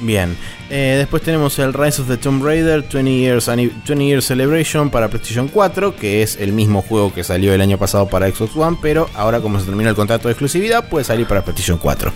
[0.00, 0.36] Bien,
[0.70, 5.08] eh, después tenemos el Rise of the Tomb Raider 20 Years, 20 Years Celebration para
[5.08, 8.76] PlayStation 4, que es el mismo juego que salió el año pasado para Xbox One,
[8.80, 12.12] pero ahora como se termina el contrato de exclusividad, puede salir para PlayStation 4.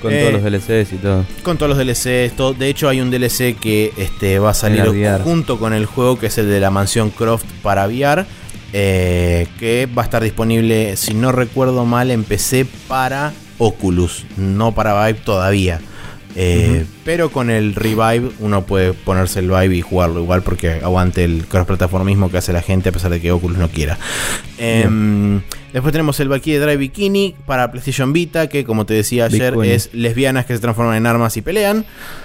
[0.00, 1.24] Con todos eh, los DLCs y todo.
[1.44, 2.52] Con todos los DLCs, todo.
[2.52, 4.84] de hecho hay un DLC que este, va a salir
[5.22, 8.26] junto con el juego, que es el de la mansión Croft para VR.
[8.74, 14.72] Eh, que va a estar disponible, si no recuerdo mal, en PC para Oculus, no
[14.72, 15.78] para Vive todavía.
[16.34, 21.24] Eh, pero con el revive uno puede ponerse el vibe y jugarlo igual porque aguante
[21.24, 23.98] el cross plataformismo que hace la gente a pesar de que Oculus no quiera.
[24.58, 29.54] Em, después tenemos el Valkyrie Drive Bikini para PlayStation Vita, que como te decía ayer
[29.64, 31.84] es lesbianas que se transforman en armas y pelean.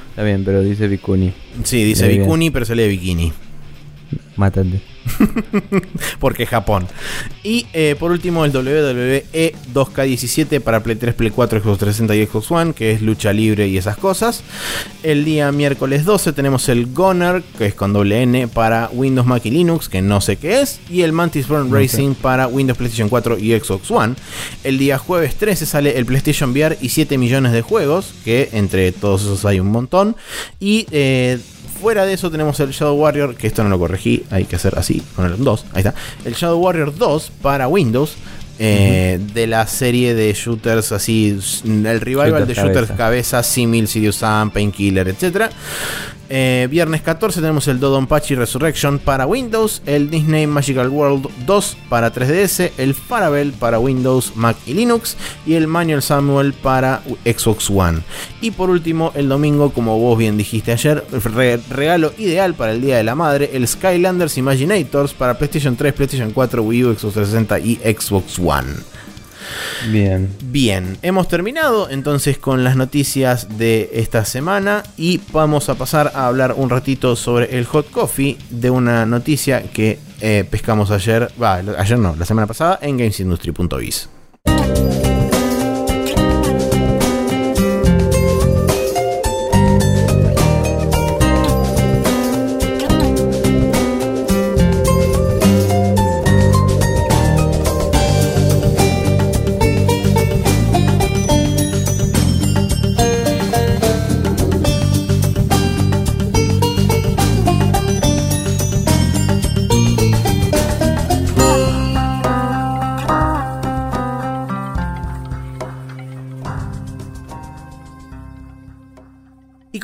[0.10, 1.34] Está bien, pero dice Bikuni.
[1.64, 3.34] Sí, dice Bikuni, pero se lee Bikini.
[4.38, 4.82] Mátate.
[6.20, 6.88] Porque Japón.
[7.44, 9.26] Y eh, por último, el WWE
[9.74, 13.68] 2K17 para Play 3, Play 4, Xbox 360 y Xbox One, que es lucha libre
[13.68, 14.44] y esas cosas.
[15.04, 19.46] El día miércoles 12 tenemos el Gunner, que es con doble N, para Windows, Mac
[19.46, 20.80] y Linux, que no sé qué es.
[20.90, 24.16] Y el Mantis Burn Racing para Windows, PlayStation 4 y Xbox One.
[24.64, 28.92] El día jueves 13 sale el PlayStation VR y 7 millones de juegos, que entre
[28.92, 30.16] todos esos hay un montón.
[30.60, 31.40] Y eh,
[31.78, 34.78] fuera de eso tenemos el Shadow Warrior, que esto no lo corregí, hay que hacer
[34.78, 35.94] así, con el 2, ahí está.
[36.26, 38.16] El Shadow Warrior 2 para Windows.
[38.60, 44.50] Eh, de la serie de shooters así, el revival de shooters cabeza, Simil, Sirius Sam,
[44.50, 45.52] Painkiller, etc.
[46.30, 52.14] Eh, viernes 14 tenemos el Dodonpachi Resurrection para Windows, el Disney Magical World 2 para
[52.14, 55.16] 3DS, el Parabel para Windows, Mac y Linux
[55.46, 58.00] y el Manual Samuel para Xbox One.
[58.42, 61.06] Y por último, el domingo, como vos bien dijiste ayer,
[61.70, 66.32] regalo ideal para el Día de la Madre, el Skylanders Imaginators para PlayStation 3, PlayStation
[66.32, 68.74] 4, Wii U, Xbox 360 y Xbox One.
[69.90, 70.30] Bien.
[70.44, 76.28] Bien, hemos terminado entonces con las noticias de esta semana y vamos a pasar a
[76.28, 82.00] hablar un ratito sobre el hot coffee de una noticia que eh, pescamos ayer, ayer
[82.00, 84.17] no, la semana pasada en gamesindustry.biz.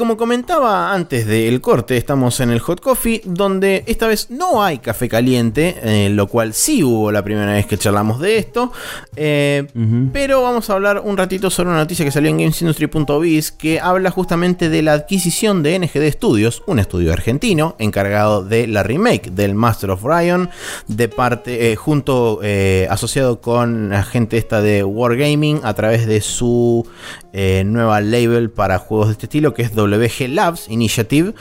[0.04, 4.80] como comentaba antes del corte, estamos en el Hot Coffee, donde esta vez no hay
[4.80, 8.74] café caliente, eh, lo cual sí hubo la primera vez que charlamos de esto.
[9.16, 9.66] Eh,
[10.12, 14.12] pero vamos a hablar un ratito sobre una noticia que salió en GamesIndustry.biz que habla
[14.12, 19.56] justamente de la adquisición de NGD Studios, un estudio argentino encargado de la remake del
[19.56, 20.50] Master of Ryan,
[20.90, 22.42] de parte, eh, junto,
[22.90, 26.86] asociado con la gente esta de Wargaming a través de su
[27.32, 31.34] nueva label para juegos de este estilo, que es WG Labs Initiative.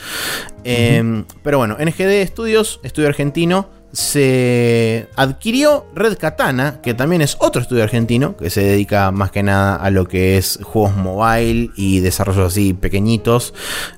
[0.65, 7.61] Em, pero bueno, NGD Studios, estudio argentino, se adquirió Red Katana, que también es otro
[7.61, 12.01] estudio argentino, que se dedica más que nada a lo que es juegos mobile y
[12.01, 13.53] desarrollos así pequeñitos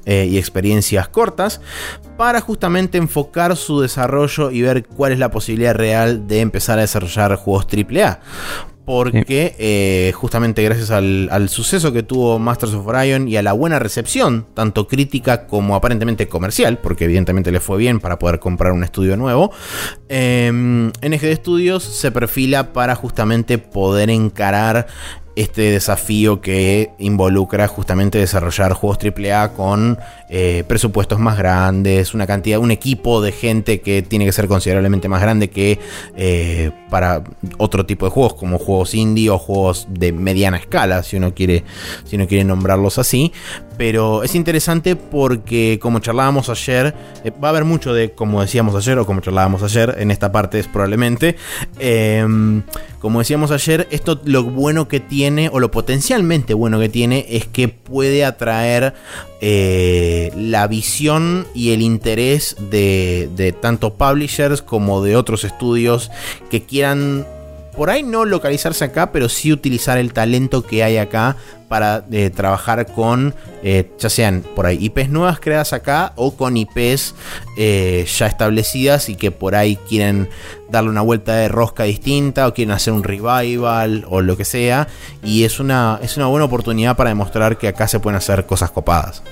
[0.04, 1.60] eh, y experiencias cortas,
[2.16, 6.82] para justamente enfocar su desarrollo y ver cuál es la posibilidad real de empezar a
[6.82, 8.20] desarrollar juegos AAA.
[8.84, 13.52] Porque eh, justamente gracias al, al, suceso que tuvo Masters of Orion y a la
[13.52, 18.72] buena recepción, tanto crítica como aparentemente comercial, porque evidentemente le fue bien para poder comprar
[18.72, 19.52] un estudio nuevo,
[20.08, 24.86] eh, NGD Studios se perfila para justamente poder encarar
[25.36, 32.58] este desafío que involucra justamente desarrollar juegos AAA con eh, presupuestos más grandes, una cantidad,
[32.58, 35.78] un equipo de gente que tiene que ser considerablemente más grande que
[36.16, 37.24] eh, para
[37.58, 41.64] otro tipo de juegos, como juegos indie o juegos de mediana escala, si uno quiere,
[42.04, 43.32] si uno quiere nombrarlos así.
[43.76, 46.94] Pero es interesante porque, como charlábamos ayer,
[47.24, 50.30] eh, va a haber mucho de como decíamos ayer o como charlábamos ayer, en esta
[50.30, 51.36] parte es probablemente.
[51.78, 52.62] Em,
[53.00, 57.46] como decíamos ayer, esto lo bueno que tiene, o lo potencialmente bueno que tiene, es
[57.46, 58.94] que puede atraer
[59.40, 66.10] eh, la visión y el interés de, de tanto publishers como de otros estudios
[66.50, 67.26] que quieran
[67.76, 71.36] por ahí no localizarse acá, pero sí utilizar el talento que hay acá
[71.68, 76.56] para eh, trabajar con, eh, ya sean por ahí IPs nuevas creadas acá o con
[76.56, 77.14] IPs
[77.56, 80.28] eh, ya establecidas y que por ahí quieren
[80.70, 84.88] darle una vuelta de rosca distinta o quieren hacer un revival o lo que sea.
[85.22, 88.70] Y es una, es una buena oportunidad para demostrar que acá se pueden hacer cosas
[88.70, 89.22] copadas.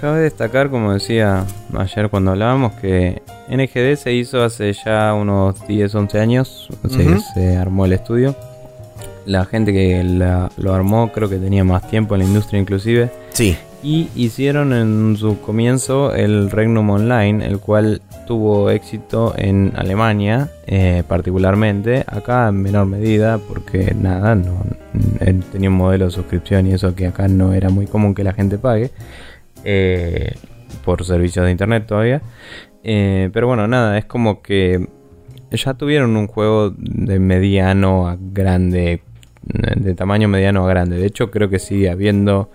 [0.00, 1.44] Cabe destacar, como decía
[1.76, 6.68] ayer cuando hablábamos, que NGD se hizo hace ya unos 10, 11 años,
[7.34, 8.36] se armó el estudio.
[9.24, 10.02] La gente que
[10.56, 13.10] lo armó creo que tenía más tiempo en la industria inclusive.
[13.30, 13.56] Sí.
[13.82, 21.02] Y hicieron en su comienzo el Regnum Online, el cual tuvo éxito en Alemania eh,
[21.06, 24.64] particularmente, acá en menor medida, porque nada, no,
[25.52, 28.32] tenía un modelo de suscripción y eso que acá no era muy común que la
[28.32, 28.90] gente pague.
[29.68, 30.32] Eh,
[30.84, 32.22] por servicios de internet todavía.
[32.84, 34.88] Eh, pero bueno, nada, es como que
[35.50, 39.02] ya tuvieron un juego de mediano a grande,
[39.42, 40.98] de tamaño mediano a grande.
[40.98, 42.48] De hecho, creo que sigue habiendo,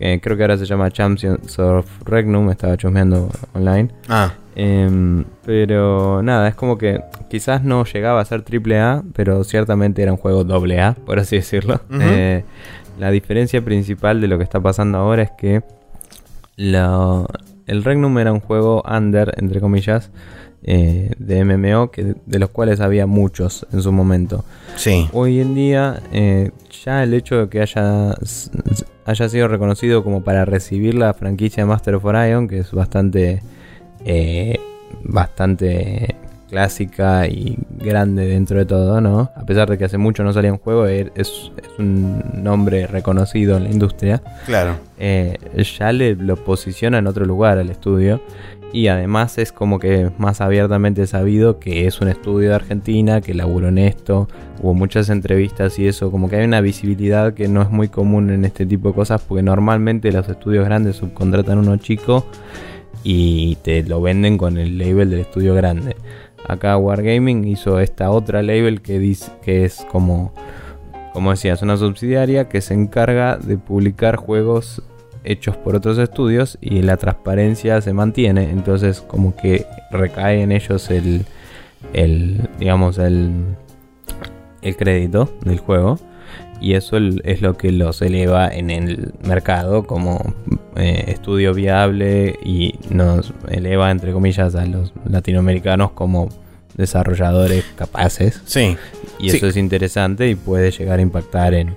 [0.00, 3.90] eh, creo que ahora se llama Champions of Regnum, estaba chusmeando online.
[4.08, 4.32] Ah.
[4.56, 7.00] Em, pero nada, es como que
[7.30, 11.20] quizás no llegaba a ser triple A, pero ciertamente era un juego doble A, por
[11.20, 11.80] así decirlo.
[12.98, 15.62] la diferencia principal de lo que está pasando ahora es que
[16.56, 20.10] el Regnum era un juego under, entre comillas,
[20.62, 24.44] eh, de MMO, que, de los cuales había muchos en su momento.
[24.76, 25.08] Sí.
[25.12, 26.50] Hoy en día, eh,
[26.84, 28.14] ya el hecho de que haya,
[29.04, 33.42] haya sido reconocido como para recibir la franquicia de Master of Orion, que es bastante,
[34.04, 34.58] eh,
[35.04, 36.16] bastante
[36.48, 39.30] clásica y grande dentro de todo, ¿no?
[39.36, 43.64] A pesar de que hace mucho no salía un juego, es, un nombre reconocido en
[43.64, 44.22] la industria.
[44.46, 44.76] Claro.
[44.98, 45.38] Eh,
[45.78, 48.20] ya le lo posiciona en otro lugar al estudio.
[48.72, 53.32] Y además es como que más abiertamente sabido que es un estudio de Argentina, que
[53.32, 54.28] laburó en esto,
[54.60, 58.28] hubo muchas entrevistas y eso, como que hay una visibilidad que no es muy común
[58.28, 62.26] en este tipo de cosas, porque normalmente los estudios grandes subcontratan uno chico
[63.02, 65.96] y te lo venden con el label del estudio grande.
[66.48, 70.32] Acá Wargaming hizo esta otra label que, dice, que es como,
[71.12, 74.82] como decía, es una subsidiaria que se encarga de publicar juegos
[75.24, 78.50] hechos por otros estudios y la transparencia se mantiene.
[78.50, 81.26] Entonces como que recae en ellos el,
[81.92, 83.32] el digamos, el,
[84.62, 85.98] el crédito del juego.
[86.60, 90.34] Y eso es lo que los eleva en el mercado como
[90.76, 96.28] eh, estudio viable y nos eleva, entre comillas, a los latinoamericanos como
[96.74, 98.40] desarrolladores capaces.
[98.46, 98.76] Sí.
[99.18, 101.74] Y eso es interesante y puede llegar a impactar en,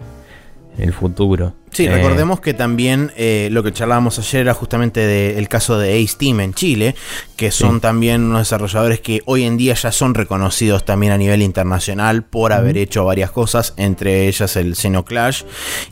[0.78, 1.54] el futuro.
[1.72, 6.02] Sí, eh, recordemos que también eh, lo que charlábamos ayer era justamente del caso de
[6.02, 6.96] Ace Team en Chile,
[7.36, 11.42] que son también unos desarrolladores que hoy en día ya son reconocidos también a nivel
[11.42, 15.44] internacional por haber hecho varias cosas, entre ellas el Xenoclash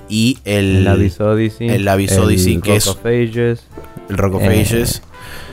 [0.10, 2.88] y el, el Abyss Odyssey, el Abyss Odyssey, que es
[4.10, 5.02] el Rock of eh, Ages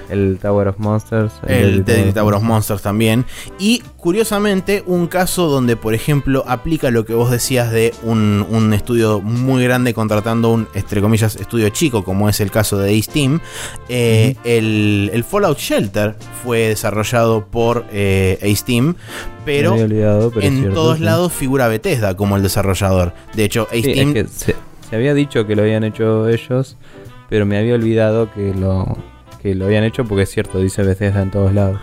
[0.08, 1.32] el Tower of Monsters.
[1.46, 3.24] El, Deadly Tower of Monsters también.
[3.58, 9.20] Y curiosamente, un caso donde, por ejemplo, aplica lo que vos decías de un, estudio
[9.20, 13.40] muy grande contratando un, entre comillas, estudio chico, como es el caso de Ace Team.
[13.88, 18.94] Eh, el, Fallout Shelter fue desarrollado por eh, Ace Team,
[19.44, 23.12] pero, en todos lados figura Bethesda como el desarrollador.
[23.34, 24.26] De hecho, Ace Team.
[24.26, 24.54] se
[24.96, 26.76] había dicho que lo habían hecho ellos,
[27.28, 28.96] pero me había olvidado que lo
[29.44, 31.78] que lo habían hecho porque es cierto, dice Bethesda en todos lados.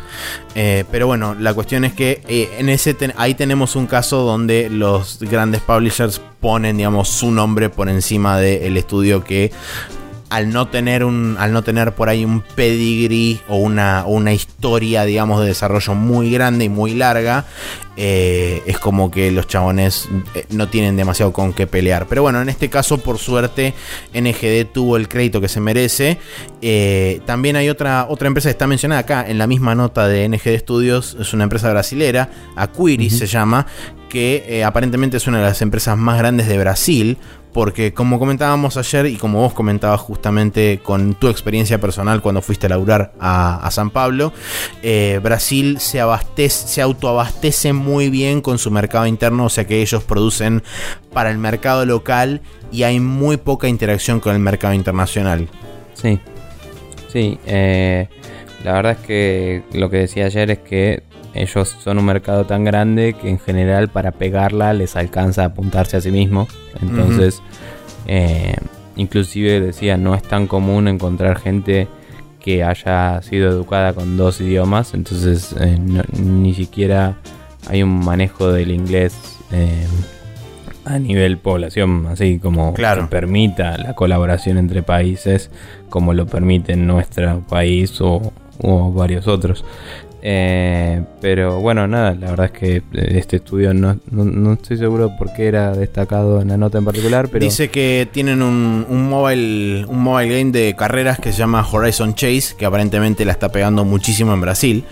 [0.55, 4.67] Eh, pero bueno, la cuestión es que eh, en ese ahí tenemos un caso donde
[4.67, 9.51] los grandes publishers ponen, digamos, su nombre por encima del estudio que
[10.31, 15.03] al no tener un al no tener por ahí un pedigree o una, una historia
[15.03, 17.45] digamos de desarrollo muy grande y muy larga
[17.97, 22.07] eh, es como que los chabones eh, no tienen demasiado con qué pelear.
[22.07, 23.73] Pero bueno en este caso por suerte
[24.13, 26.17] NGD tuvo el crédito que se merece.
[26.61, 30.29] Eh, también hay otra otra empresa que está mencionada acá en la misma nota de
[30.29, 33.67] NGD Studios es una empresa brasilera Aquiris se llama
[34.07, 37.17] que aparentemente es una de las empresas más grandes de Brasil
[37.53, 42.67] porque como comentábamos ayer y como vos comentabas justamente con tu experiencia personal cuando fuiste
[42.67, 44.33] a laburar a, San Pablo,
[44.83, 49.81] eh, Brasil se, abastece, se autoabastece muy bien con su mercado interno, o sea que
[49.81, 50.63] ellos producen
[51.13, 52.41] para el mercado local
[52.71, 55.47] y hay muy poca interacción con el mercado internacional.
[55.93, 56.19] Sí,
[57.11, 58.07] sí, eh,
[58.63, 62.63] la verdad es que lo que decía ayer es que ellos son un mercado tan
[62.63, 66.47] grande que en general para pegarla les alcanza a apuntarse a sí mismo.
[66.81, 67.41] Entonces,
[68.07, 68.55] eh,
[68.95, 71.87] inclusive decía, no es tan común encontrar gente
[72.39, 74.93] que haya sido educada con dos idiomas.
[74.93, 75.79] Entonces, eh,
[76.19, 77.17] ni siquiera
[77.69, 79.15] hay un manejo del inglés
[79.51, 79.87] eh,
[80.83, 85.51] a nivel población, así como que permita la colaboración entre países,
[85.89, 89.63] como lo permite en nuestro país o, o varios otros.
[90.23, 95.11] Eh, pero bueno, nada, la verdad es que eh, este estudio no, no, estoy seguro
[95.17, 97.43] por qué era destacado en la nota en particular, pero...
[97.43, 102.13] Dice que tienen un, un, mobile, un mobile game de carreras que se llama Horizon
[102.13, 104.83] Chase, que aparentemente la está pegando muchísimo en Brasil.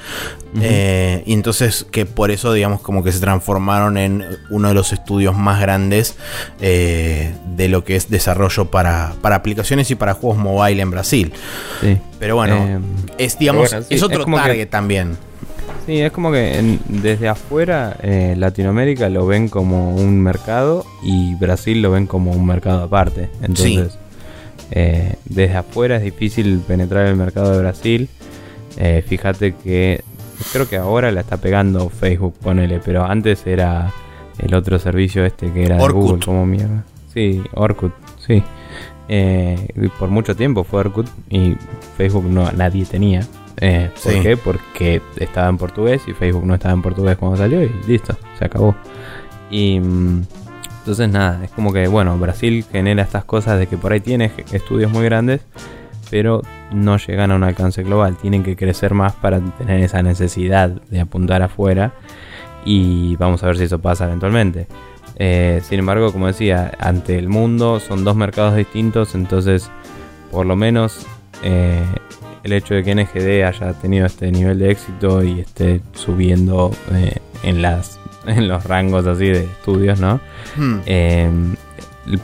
[0.60, 4.94] Eh, y entonces que por eso, digamos, como que se transformaron en uno de los
[4.94, 6.18] estudios más grandes
[6.60, 11.34] de lo que es desarrollo para, para aplicaciones y para juegos mobile en Brasil.
[11.82, 12.00] Sí.
[12.20, 12.82] Pero bueno,
[13.18, 15.18] es, digamos, es otro target también.
[15.86, 21.82] Sí, es como que desde afuera eh, Latinoamérica lo ven como un mercado y Brasil
[21.82, 23.30] lo ven como un mercado aparte.
[23.42, 23.98] Entonces,
[24.72, 28.10] eh, desde afuera es difícil penetrar el mercado de Brasil.
[28.78, 30.04] Eh, fíjate que
[30.52, 33.92] creo que ahora la está pegando Facebook, ponele, pero antes era
[34.38, 36.84] el otro servicio este que era de Google, como mierda.
[37.14, 37.94] Sí, Orkut,
[38.26, 38.44] sí.
[39.98, 41.56] Por mucho tiempo fue Orkut y
[41.98, 43.26] Facebook no nadie tenía.
[43.62, 44.38] Eh, ¿Por qué?
[44.38, 48.46] Porque estaba en portugués y Facebook no estaba en portugués cuando salió y listo, se
[48.46, 48.76] acabó.
[49.50, 50.24] Y mm,
[50.80, 54.32] entonces nada, es como que, bueno, Brasil genera estas cosas de que por ahí tiene
[54.54, 55.42] estudios muy grandes,
[56.10, 56.42] pero
[56.72, 58.16] no llegan a un alcance global.
[58.16, 61.94] Tienen que crecer más para tener esa necesidad de apuntar afuera
[62.64, 64.68] y vamos a ver si eso pasa eventualmente.
[65.20, 69.70] Eh, sin embargo, como decía, ante el mundo son dos mercados distintos, entonces
[70.32, 71.06] por lo menos
[71.44, 71.84] eh,
[72.44, 77.18] el hecho de que NGD haya tenido este nivel de éxito y esté subiendo eh,
[77.44, 80.22] en las en los rangos así de estudios, ¿no?
[80.56, 81.54] Hmm.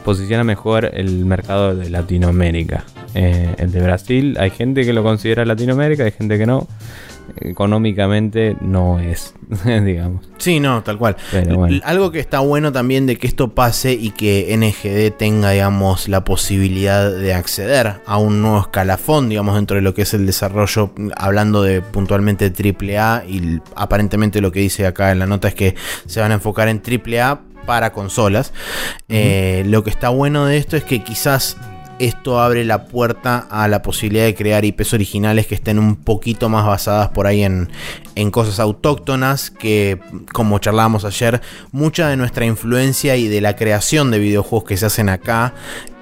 [0.04, 2.84] Posiciona mejor el mercado de Latinoamérica.
[3.14, 6.66] El de Brasil, hay gente que lo considera Latinoamérica, hay gente que no
[7.40, 10.28] económicamente no es, digamos.
[10.38, 11.16] Sí, no, tal cual.
[11.84, 16.24] Algo que está bueno también de que esto pase y que NGD tenga, digamos, la
[16.24, 20.92] posibilidad de acceder a un nuevo escalafón, digamos, dentro de lo que es el desarrollo,
[21.16, 25.74] hablando de puntualmente AAA y aparentemente lo que dice acá en la nota es que
[26.06, 28.52] se van a enfocar en AAA para consolas.
[29.08, 31.56] Eh, lo que está bueno de esto es que quizás
[31.98, 36.48] esto abre la puerta a la posibilidad de crear IPs originales que estén un poquito
[36.48, 37.68] más basadas por ahí en,
[38.30, 39.98] cosas autóctonas, que
[40.32, 41.40] como charlábamos ayer,
[41.72, 45.54] mucha de nuestra influencia y de la creación de videojuegos que se hacen acá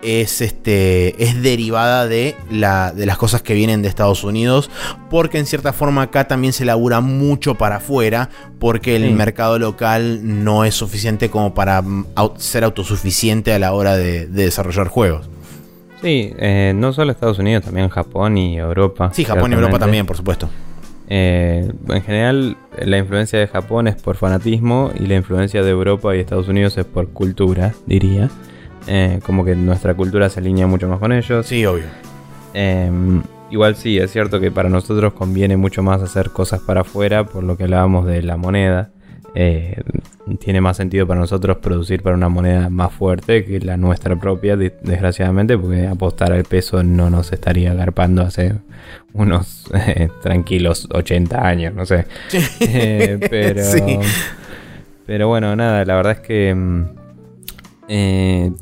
[0.02, 4.70] es, este, es derivada de, la, de las cosas que vienen de Estados Unidos,
[5.10, 10.20] porque en cierta forma acá también se labura mucho para afuera, porque el mercado local
[10.22, 11.82] no es suficiente como para
[12.36, 15.28] ser autosuficiente a la hora de desarrollar juegos.
[16.04, 19.08] Sí, eh, no solo Estados Unidos, también Japón y Europa.
[19.14, 20.50] Sí, Japón y Europa también, por supuesto.
[21.08, 26.14] Eh, en general, la influencia de Japón es por fanatismo y la influencia de Europa
[26.14, 28.28] y Estados Unidos es por cultura, diría.
[28.86, 31.46] Eh, como que nuestra cultura se alinea mucho más con ellos.
[31.46, 31.86] Sí, obvio.
[32.52, 37.24] Em, igual sí, es cierto que para nosotros conviene mucho más hacer cosas para afuera,
[37.24, 38.90] por lo que hablábamos de la moneda.
[39.36, 39.82] Eh,
[40.38, 44.56] tiene más sentido para nosotros producir para una moneda más fuerte que la nuestra propia,
[44.56, 48.54] desgraciadamente, porque apostar al peso no nos estaría agarpando hace
[49.12, 52.06] unos eh, tranquilos 80 años, no sé.
[52.60, 53.62] Eh, pero,
[55.06, 56.84] pero bueno, nada, la verdad es que mm,
[57.88, 58.52] eh,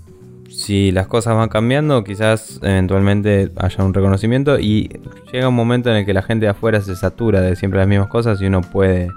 [0.49, 4.91] si las cosas van cambiando, quizás eventualmente haya un reconocimiento y
[5.33, 7.89] llega un momento en el que la gente de afuera se satura de siempre las
[7.89, 9.09] mismas cosas y uno puede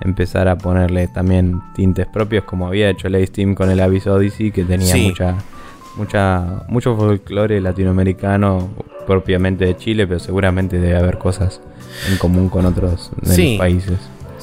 [0.00, 4.50] empezar a ponerle también tintes propios como había hecho el Steam con el Abyss Odyssey
[4.50, 5.36] que tenía mucha
[5.96, 8.70] mucha, mucho folclore latinoamericano,
[9.06, 11.60] propiamente de Chile, pero seguramente debe haber cosas
[12.10, 13.10] en común con otros
[13.58, 13.98] países.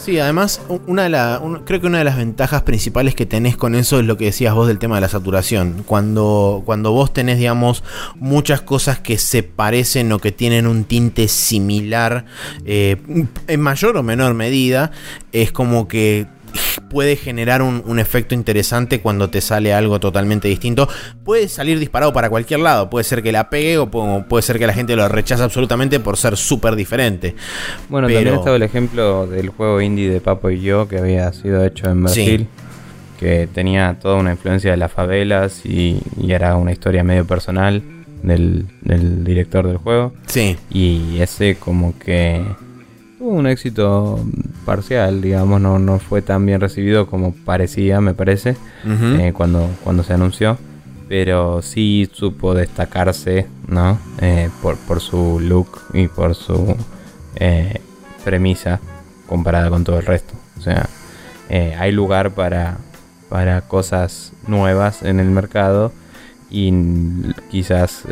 [0.08, 4.00] Sí, además, una de creo que una de las ventajas principales que tenés con eso
[4.00, 5.84] es lo que decías vos del tema de la saturación.
[5.86, 7.84] Cuando, cuando vos tenés, digamos,
[8.16, 12.24] muchas cosas que se parecen o que tienen un tinte similar,
[12.64, 12.96] eh,
[13.48, 14.92] en mayor o menor medida,
[15.34, 16.28] es como que
[16.90, 20.88] puede generar un, efecto interesante cuando te sale algo totalmente distinto.
[21.24, 24.68] Puede salir disparado para cualquier lado, puede ser que la pegue o puede, ser que
[24.68, 27.36] la gente lo rechace absolutamente por ser súper diferente.
[27.90, 31.64] Bueno, también estaba el ejemplo del juego indie de Papo y yo que había sido
[31.66, 32.48] hecho en Brasil.
[33.20, 37.82] Que tenía toda una influencia de las favelas y, era una historia medio personal
[38.22, 40.14] del, del director del juego.
[40.28, 40.56] Sí.
[40.70, 42.44] Y ese como que
[43.18, 44.20] tuvo un éxito
[44.66, 48.56] parcial, digamos, no, no fue tan bien recibido como parecía, me parece,
[48.86, 50.58] eh, cuando, cuando se anunció.
[51.10, 53.98] Pero sí supo destacarse, ¿no?
[54.20, 56.76] Eh, por, por su look y por su
[57.36, 57.80] eh,
[58.26, 58.82] premisa
[59.26, 60.34] comparada con todo el resto.
[60.58, 60.90] O sea,
[61.50, 62.78] hay lugar para,
[63.30, 65.94] para cosas nuevas en el mercado
[66.50, 66.74] y
[67.50, 68.04] quizás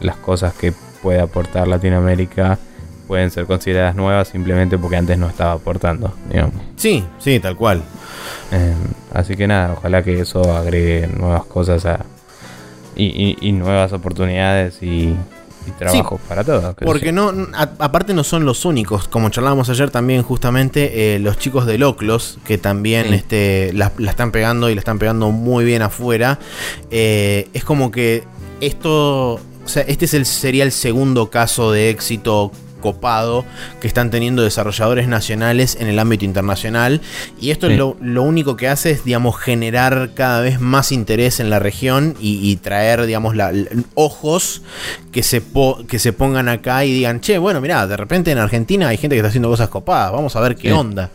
[0.00, 2.58] las cosas que puede aportar Latinoamérica
[3.06, 6.54] pueden ser consideradas nuevas simplemente porque antes no estaba aportando, digamos.
[6.76, 7.82] Sí, sí, tal cual.
[8.50, 8.74] Em,
[9.12, 12.04] así que nada, ojalá que eso agregue nuevas cosas a,
[12.96, 15.14] y, nuevas oportunidades y,
[15.78, 16.76] trabajos para todos.
[16.76, 21.66] Porque no, aparte no son los únicos, como charlábamos ayer también justamente eh, los chicos
[21.66, 26.38] de Loclos, que también este, la, están pegando y la están pegando muy bien afuera.
[26.92, 28.22] Eh, es como que
[28.60, 32.52] esto, o sea, este es el, sería el segundo caso de éxito
[32.86, 33.44] copado
[33.80, 37.00] que están teniendo desarrolladores nacionales en el ámbito internacional.
[37.40, 41.50] Y esto es lo, único que hace es, digamos, generar cada vez más interés en
[41.50, 43.34] la región y, traer, digamos,
[43.94, 44.62] ojos
[45.10, 45.42] que se,
[45.88, 49.16] que se pongan acá y digan, che, bueno, mira, de repente en Argentina hay gente
[49.16, 51.10] que está haciendo cosas copadas, vamos a ver qué onda.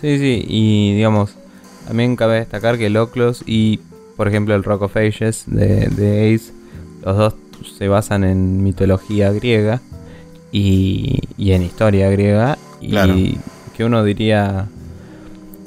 [0.00, 1.34] Sí, sí, y digamos,
[1.86, 3.80] también cabe destacar que Loclos y,
[4.16, 6.52] por ejemplo, el Rock of Ages de, de Ace,
[7.04, 7.34] los dos
[7.78, 9.80] se basan en mitología griega
[10.54, 12.56] y, en historia griega.
[12.80, 13.38] Y
[13.76, 14.68] que uno diría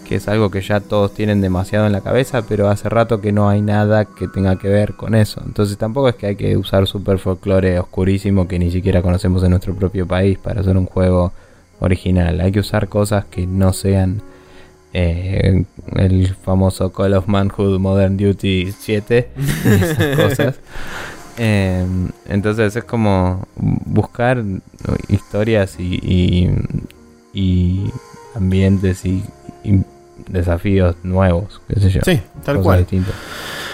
[0.07, 3.33] que es algo que ya todos tienen demasiado en la cabeza, pero hace rato que
[3.33, 5.41] no hay nada que tenga que ver con eso.
[5.45, 9.49] Entonces tampoco es que hay que usar super folclore oscurísimo que ni siquiera conocemos en
[9.49, 11.33] nuestro propio país para hacer un juego
[11.81, 12.39] original.
[12.39, 14.21] Hay que usar cosas que no sean
[14.93, 15.65] eh,
[15.97, 19.29] el famoso Call of Manhood Modern Duty 7,
[19.65, 20.59] esas cosas.
[21.37, 24.43] Em, entonces es como buscar
[25.07, 26.49] historias y,
[27.33, 27.91] y,
[28.35, 29.23] ambientes y,
[30.27, 32.01] desafíos nuevos, qué sé yo.
[32.03, 32.85] Sí, tal cual.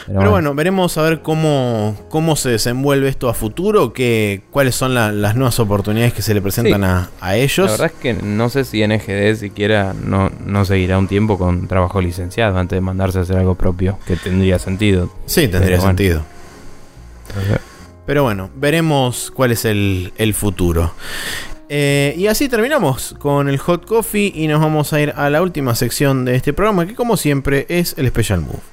[0.05, 0.53] Pero, bueno.
[0.53, 5.59] veremos a ver cómo, cómo se desenvuelve esto a futuro, que, cuáles son las nuevas
[5.59, 7.65] oportunidades que se le presentan a, ellos.
[7.65, 11.67] La verdad es que no sé si NGD siquiera no, no seguirá un tiempo con
[11.67, 15.09] trabajo licenciado antes de mandarse a hacer algo propio, que tendría sentido.
[15.25, 16.32] Sí, tendría sentido.
[18.05, 20.93] Pero bueno, veremos cuál es el, futuro.
[21.69, 25.41] Eh, y así terminamos con el hot coffee y nos vamos a ir a la
[25.41, 28.72] última sección de este programa que como siempre es el Special Move.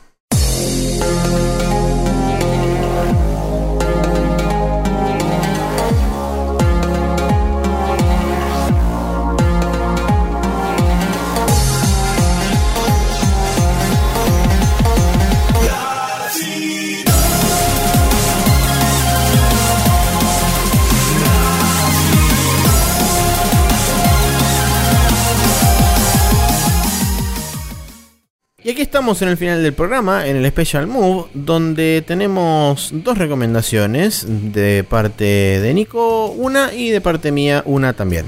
[29.00, 34.84] Estamos en el final del programa, en el Special Move, donde tenemos dos recomendaciones de
[34.84, 38.26] parte de Nico, una y de parte mía, una también.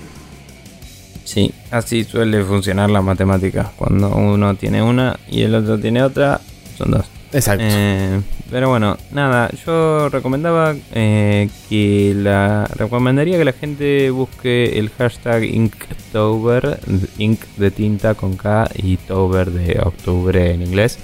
[1.25, 3.71] Sí, así suele funcionar la matemática.
[3.77, 6.41] Cuando uno tiene una y el otro tiene otra,
[6.79, 7.05] son dos.
[7.33, 7.65] Exacto.
[7.67, 8.21] Eh,
[8.51, 15.45] pero bueno, nada, yo recomendaba eh, que la recomendaría que la gente busque el hashtag
[15.45, 16.79] Inktober,
[17.17, 20.99] Ink de tinta con K y Tober de octubre en inglés.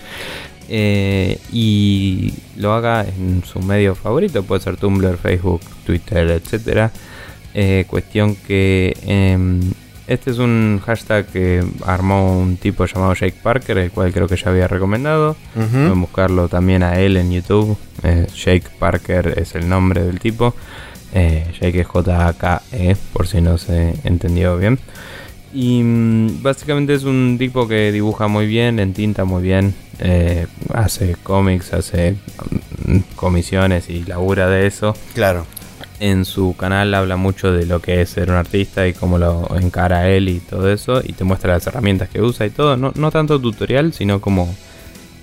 [0.68, 6.90] Eh, y lo haga en su medio favorito, puede ser Tumblr, Facebook, Twitter, etc.
[7.88, 9.60] cuestión que em,
[10.08, 14.36] este es un hashtag que armó un tipo llamado Jake Parker, el cual creo que
[14.36, 15.36] ya había recomendado.
[15.52, 17.76] Pueden buscarlo también a él en YouTube.
[18.02, 20.54] Eh, Jake Parker es el nombre del tipo.
[21.12, 24.78] Eh, Jake es J-A-K-E, por si no se entendió bien.
[25.52, 29.74] Y mm, básicamente es un tipo que dibuja muy bien, en tinta muy bien.
[30.00, 32.16] Eh, hace cómics, hace
[33.14, 34.94] comisiones y labura de eso.
[35.14, 35.44] Claro.
[36.00, 39.48] En su canal habla mucho de lo que es ser un artista y cómo lo
[39.58, 41.00] encara él y todo eso.
[41.04, 42.76] Y te muestra las herramientas que usa y todo.
[42.76, 44.54] No, no tanto tutorial, sino como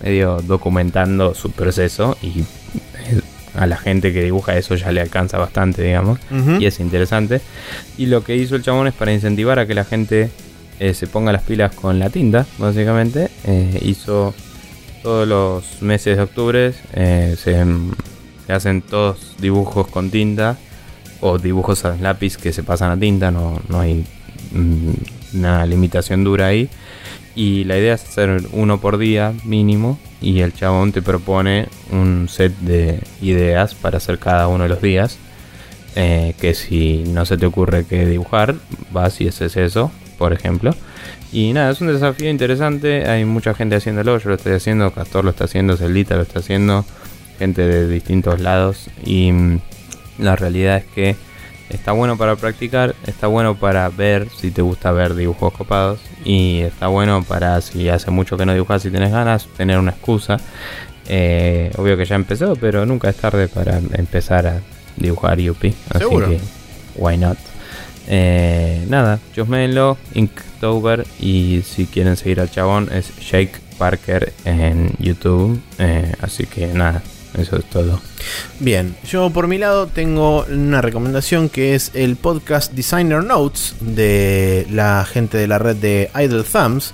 [0.04, 2.18] medio documentando su proceso.
[2.22, 3.22] Y eh,
[3.56, 6.20] a la gente que dibuja eso ya le alcanza bastante, digamos.
[6.60, 7.42] Y es interesante.
[7.98, 10.30] Y lo que hizo el chabón es para incentivar a que la gente
[10.80, 13.30] eh, se ponga las pilas con la tinta, básicamente.
[13.46, 14.34] Eh, hizo
[15.04, 17.64] todos los meses de octubre, eh, se,
[18.46, 20.58] se hacen todos dibujos con tinta
[21.22, 24.06] o dibujos a lápiz que se pasan a tinta, no, no hay
[24.52, 26.70] mm, una limitación dura ahí.
[27.36, 32.28] Y la idea es hacer uno por día mínimo y el chabón te propone un
[32.30, 35.18] set de ideas para hacer cada uno de los días.
[35.98, 38.56] Eh, que si no se te ocurre qué dibujar,
[38.92, 40.76] vas y haces eso, por ejemplo.
[41.32, 43.10] Y nada, es un desafío interesante.
[43.10, 44.18] Hay mucha gente haciéndolo.
[44.18, 46.86] Yo lo estoy haciendo, Castor lo está haciendo, Celdita lo está haciendo,
[47.36, 48.90] gente de distintos lados.
[49.03, 49.60] Y mm,
[50.20, 51.16] la realidad es que
[51.70, 55.99] está bueno para practicar, está bueno para ver si te gusta ver dibujos copados.
[56.24, 59.91] Y está bueno para si hace mucho que no dibujas y tienes ganas, tener una
[59.91, 60.38] excusa.
[61.07, 64.62] Eh, obvio que ya empezó, pero nunca es tarde para empezar a
[64.95, 65.74] dibujar Yuppie.
[65.90, 66.30] Así Seguro.
[66.30, 66.40] que,
[66.95, 67.38] why not?
[68.07, 71.06] Eh, nada, chusmenlo, Inktober.
[71.20, 75.60] Y si quieren seguir al chabón, es Jake Parker en YouTube.
[75.80, 77.02] Eh, así que nada,
[77.38, 78.02] eso es todo.
[78.60, 84.66] Bien, yo por mi lado tengo una recomendación que es el podcast Designer Notes de
[84.70, 86.94] la gente de la red de Idle Thumbs.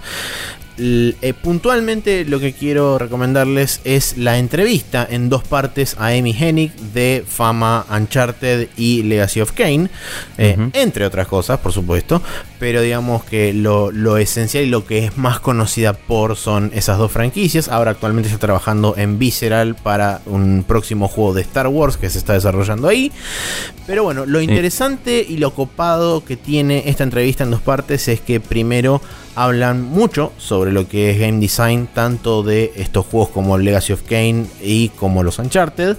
[0.77, 6.73] Eh, puntualmente lo que quiero recomendarles es la entrevista en dos partes a Amy Hennig
[6.93, 9.89] de Fama Uncharted y Legacy of Kane,
[10.37, 12.21] eh, entre otras cosas, por supuesto,
[12.59, 16.97] pero digamos que lo, lo esencial y lo que es más conocida por son esas
[16.97, 17.67] dos franquicias.
[17.67, 22.17] Ahora actualmente está trabajando en Visceral para un próximo juego de Star Wars que se
[22.17, 23.11] está desarrollando ahí.
[23.85, 28.21] Pero bueno, lo interesante y lo copado que tiene esta entrevista en dos partes es
[28.21, 29.01] que primero
[29.35, 34.03] hablan mucho sobre lo que es game design, tanto de estos juegos como Legacy of
[34.03, 35.97] Kane y como los Uncharted.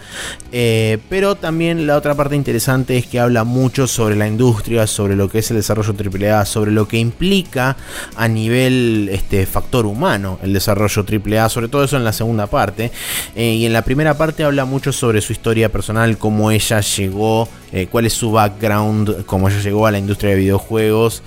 [0.52, 5.16] Eh, pero también la otra parte interesante es que habla mucho sobre la industria, sobre
[5.16, 7.76] lo que es el desarrollo AAA, sobre lo que implica
[8.16, 12.92] a nivel este, factor humano el desarrollo AAA, sobre todo eso en la segunda parte.
[13.34, 17.48] Eh, y en la primera parte habla mucho sobre su historia personal, cómo ella llegó,
[17.72, 21.22] eh, cuál es su background, cómo ella llegó a la industria de videojuegos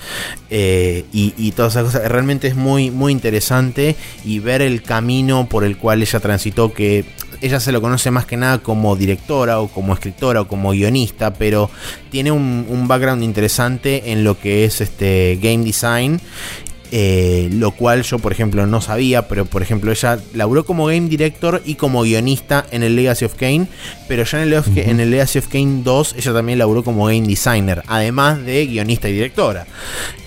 [0.51, 1.94] y, y todas esas cosas.
[1.99, 7.05] Realmente es muy, muy interesante y ver el camino por el cual ella transitó, que
[7.41, 11.33] ella se lo conoce más que nada como directora o como escritora o como guionista,
[11.33, 11.69] pero
[12.09, 16.19] tiene un, un background interesante en lo que es este game design.
[16.97, 21.09] Eh, lo cual yo por ejemplo no sabía, pero por ejemplo ella laburó como game
[21.09, 23.67] director y como guionista en el Legacy of Kane,
[24.07, 27.07] pero ya en el, Legacy- en el Legacy of Kane 2 ella también laburó como
[27.07, 29.67] game designer, además de guionista y directora.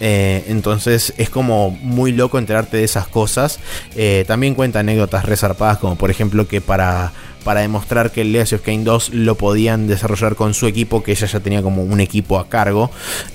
[0.01, 3.61] Eh, entonces es como muy loco enterarte de esas cosas.
[3.97, 7.12] Eh, también cuenta anécdotas resarpadas, como por ejemplo que para,
[7.49, 11.12] para demostrar que el Legacy of Kane 2 lo podían desarrollar con su equipo, que
[11.12, 12.91] ella ya tenía como un equipo a cargo,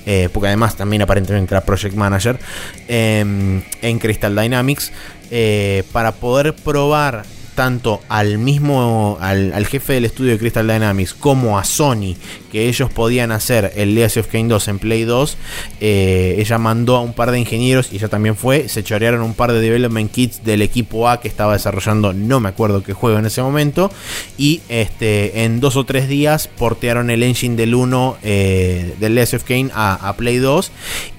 [0.06, 2.38] eh, porque además también aparentemente era Project Manager
[2.86, 4.92] eh, en Crystal Dynamics,
[5.32, 7.24] eh, para poder probar
[7.56, 12.14] tanto al mismo, al, al jefe del estudio de Crystal Dynamics como a Sony,
[12.54, 15.36] que ellos podían hacer el Legacy of Kane 2 en Play 2,
[15.80, 19.34] eh, ella mandó a un par de ingenieros y ella también fue, se chorearon un
[19.34, 23.18] par de development kits del equipo A que estaba desarrollando, no me acuerdo qué juego
[23.18, 23.90] en ese momento,
[24.38, 29.34] y este, en dos o tres días portearon el engine del 1 eh, del Legacy
[29.34, 30.70] of Kane a, a Play 2,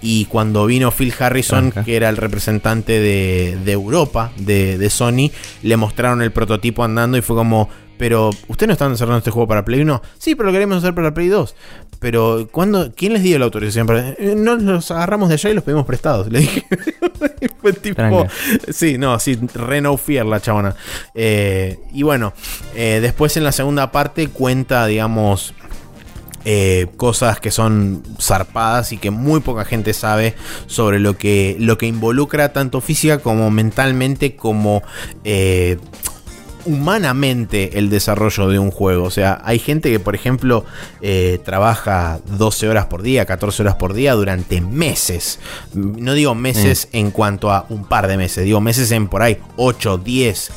[0.01, 1.83] y cuando vino Phil Harrison, Tranca.
[1.83, 5.31] que era el representante de, de Europa, de, de Sony,
[5.63, 7.67] le mostraron el prototipo andando y fue como,
[7.97, 10.01] pero ¿ustedes no están desarrollando este juego para Play 1?
[10.17, 11.55] Sí, pero lo queremos hacer para Play 2.
[11.99, 13.87] Pero ¿cuándo, ¿quién les dio la autorización?
[13.87, 14.09] Para...
[14.11, 16.27] "Eh, No los agarramos de allá y los pedimos prestados.
[16.31, 16.65] Le dije.
[17.61, 17.95] Fue tipo.
[17.95, 18.27] Tranca.
[18.71, 20.75] Sí, no, sí, re no fear la chabona.
[21.13, 22.33] Eh, y bueno,
[22.75, 25.53] eh, después en la segunda parte cuenta, digamos,
[26.43, 30.35] eh, cosas que son zarpadas y que muy poca gente sabe
[30.67, 34.83] sobre lo que, lo que involucra tanto física como mentalmente como
[35.23, 35.77] eh,
[36.65, 39.05] humanamente el desarrollo de un juego.
[39.05, 40.65] O sea, hay gente que, por ejemplo,
[41.01, 45.39] eh, trabaja 12 horas por día, 14 horas por día durante meses.
[45.73, 49.37] No digo meses en cuanto a un par de meses, digo meses en por ahí
[49.57, 50.51] 8, 10,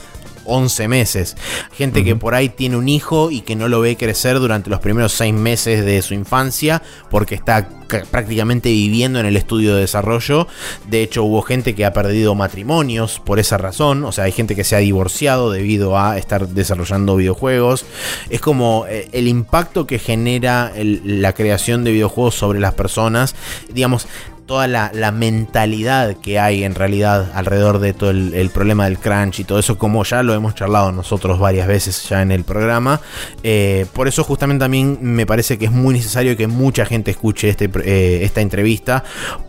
[0.48, 1.36] 11 meses.
[1.72, 4.80] Gente que por ahí tiene un hijo y que no lo ve crecer durante los
[4.80, 7.68] primeros 6 meses de su infancia porque está
[8.10, 10.46] prácticamente viviendo en el estudio de desarrollo.
[10.88, 14.04] De hecho, hubo gente que ha perdido matrimonios por esa razón.
[14.04, 17.86] O sea, hay gente que se ha divorciado debido a estar desarrollando videojuegos.
[18.30, 23.34] Es como eh, el impacto que genera la creación de videojuegos sobre las personas.
[23.72, 24.06] Digamos,
[24.48, 29.44] toda la, mentalidad que hay en realidad alrededor de todo el, problema del crunch y
[29.44, 33.00] todo eso, como ya lo hemos charlado nosotros varias veces ya en el programa.
[33.42, 37.50] Eh, por eso justamente también me parece que es muy necesario que mucha gente escuche
[37.50, 39.04] este, eh, esta entrevista,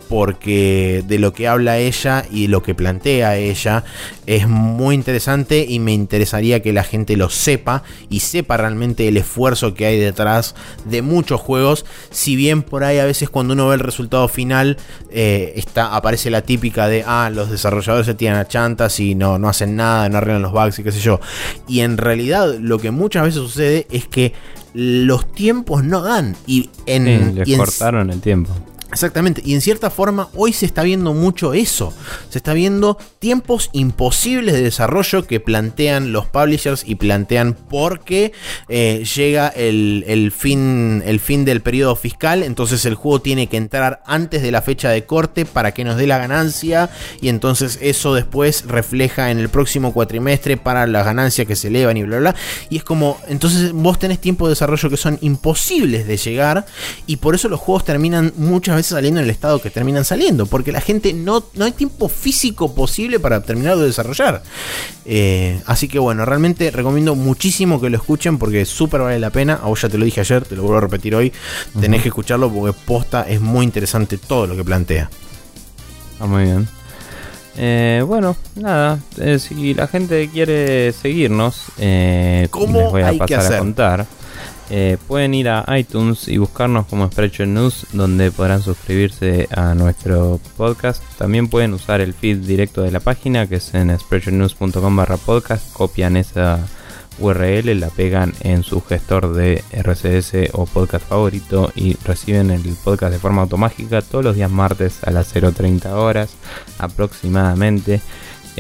[0.10, 3.84] porque de lo que habla ella y lo que plantea ella
[4.26, 9.18] es muy interesante y me interesaría que la gente lo sepa y sepa realmente el
[9.18, 10.56] esfuerzo que hay detrás
[10.86, 14.78] de muchos juegos, si bien por ahí a veces cuando uno ve el resultado final
[15.12, 19.38] eh, está, aparece la típica de, ah, los desarrolladores se tiran a chantas y no,
[19.38, 21.20] no hacen nada, no arreglan los bugs y qué sé yo.
[21.68, 24.34] Y en realidad lo que muchas veces sucede es que
[24.74, 26.36] los tiempos no dan.
[26.48, 27.36] Y en.
[27.36, 28.52] les cortaron el tiempo.
[28.92, 31.94] Exactamente, y en cierta forma hoy se está viendo mucho eso.
[32.30, 38.34] Se está viendo tiempos imposibles de desarrollo que plantean los publishers y plantean porque
[38.68, 44.02] eh, llega el, fin, el fin del periodo fiscal, entonces el juego tiene que entrar
[44.08, 46.90] antes de la fecha de corte para que nos dé la ganancia
[47.22, 51.98] y entonces eso después refleja en el próximo cuatrimestre para las ganancias que se elevan
[51.98, 52.36] y bla bla.
[52.72, 56.66] Y es como, entonces vos tenés tiempos de desarrollo que son imposibles de llegar
[57.06, 60.46] y por eso los juegos terminan muchas veces saliendo en el estado que terminan saliendo,
[60.46, 64.44] porque la gente no, no hay tiempo físico posible para terminar de desarrollar.
[65.06, 69.60] Eh, así que bueno, realmente recomiendo muchísimo que lo escuchen porque súper vale la pena.
[69.62, 71.32] A vos ya te lo dije ayer, te lo vuelvo a repetir hoy.
[71.80, 75.10] Tenés que escucharlo porque posta es muy interesante todo lo que plantea.
[76.20, 76.68] Ah, muy bien.
[77.58, 81.64] Eh, bueno, nada, eh, si la gente quiere seguirnos,
[82.50, 84.19] ¿cómo les voy a pasar a contar.
[84.72, 90.40] Eh, pueden ir a iTunes y buscarnos como Sprecher News, donde podrán suscribirse a nuestro
[90.58, 91.04] podcast.
[91.18, 95.74] También pueden usar el feed directo de la página, que es en sprechernews.com barra podcast.
[95.74, 96.60] Copian esa
[97.20, 103.12] URL, la pegan en su gestor de RCS o podcast favorito y reciben el podcast
[103.12, 106.32] de forma automática todos los días martes a las 0.30 horas
[106.78, 108.02] aproximadamente.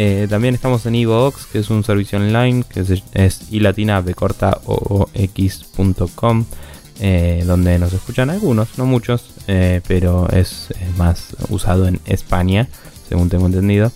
[0.02, 4.58] Eh, también estamos en Evox, que es un servicio online, que es, es ilatina corta
[5.14, 6.46] x.com,
[7.02, 12.70] eh, donde nos escuchan algunos, no muchos, eh, pero es, más usado en España,
[13.10, 13.92] según tengo entendido.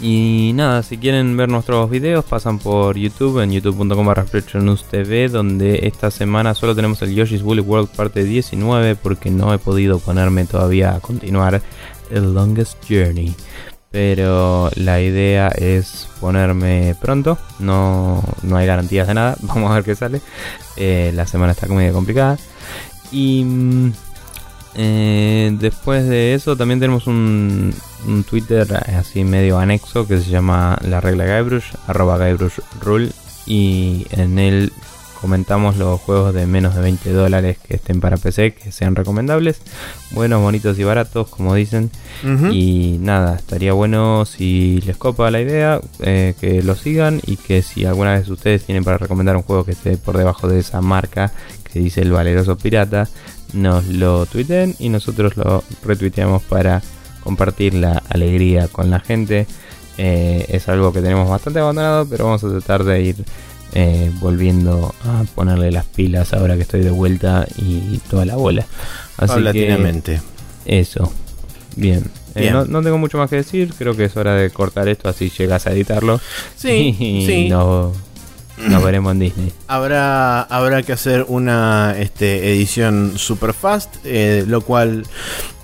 [0.00, 5.80] Y nada, si quieren ver nuestros videos, pasan por YouTube, en youtube.com barra TV, donde
[5.82, 10.46] esta semana solo tenemos el Yoshi's Woolly World parte 19, porque no he podido ponerme
[10.46, 11.60] todavía a continuar
[12.10, 13.34] el Longest Journey.
[13.98, 19.82] Pero la idea es ponerme pronto, no, no hay garantías de nada, vamos a ver
[19.82, 20.20] qué sale.
[20.76, 22.38] Eh, la semana está medio complicada.
[23.10, 23.92] Y mm,
[24.76, 27.74] eh, después de eso también tenemos un,
[28.30, 33.10] Twitter así medio anexo que se llama la regla Guybrush, arroba Guybrush Rule
[33.46, 34.72] y en él
[35.20, 39.60] comentamos los juegos de menos de 20 dólares que estén para PC, que sean recomendables,
[40.12, 41.90] buenos, bonitos y baratos, como dicen.
[42.52, 47.62] Y nada, estaría bueno si les copa la idea, eh, que lo sigan y que
[47.62, 50.80] si alguna vez ustedes tienen para recomendar un juego que esté por debajo de esa
[50.80, 51.32] marca
[51.72, 53.08] que dice el valeroso pirata,
[53.52, 56.82] nos lo tuiten y nosotros lo retuiteamos para
[57.22, 59.46] compartir la alegría con la gente.
[59.96, 63.24] Eh, es algo que tenemos bastante abandonado, pero vamos a tratar de ir
[63.74, 68.66] eh, volviendo a ponerle las pilas ahora que estoy de vuelta y toda la bola.
[69.16, 70.20] Así que
[70.64, 71.12] eso.
[71.76, 72.10] Bien.
[72.34, 73.72] Eh, no, tengo mucho más que decir.
[73.76, 76.20] Creo que es hora de cortar esto así llegas a editarlo.
[76.56, 77.48] Sí, y sí.
[77.48, 77.94] Nos,
[78.82, 79.52] veremos en Disney.
[79.68, 85.06] Habrá, habrá que hacer una este, edición super fast, eh, lo cual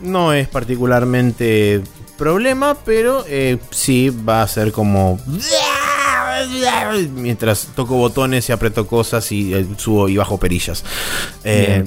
[0.00, 1.82] no es particularmente
[2.16, 3.24] problema, pero
[3.70, 5.18] sí va a ser como
[7.12, 10.84] mientras toco botones y aprieto cosas y eh, subo y bajo perillas.
[11.44, 11.84] Eh,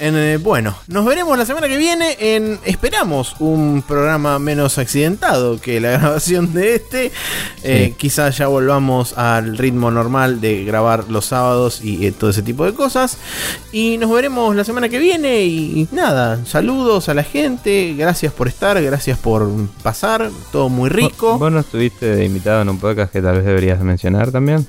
[0.00, 5.80] eh, bueno, nos veremos la semana que viene en, esperamos, un programa menos accidentado que
[5.80, 7.12] la grabación de este.
[7.62, 12.42] Eh, quizás ya volvamos al ritmo normal de grabar los sábados y eh, todo ese
[12.42, 13.18] tipo de cosas.
[13.72, 18.48] Y nos veremos la semana que viene y, nada, saludos a la gente, gracias por
[18.48, 19.48] estar, gracias por
[19.82, 21.38] pasar, todo muy rico.
[21.38, 24.66] ¿Vos no estuviste invitado en un podcast que tal vez deberías mencionar también?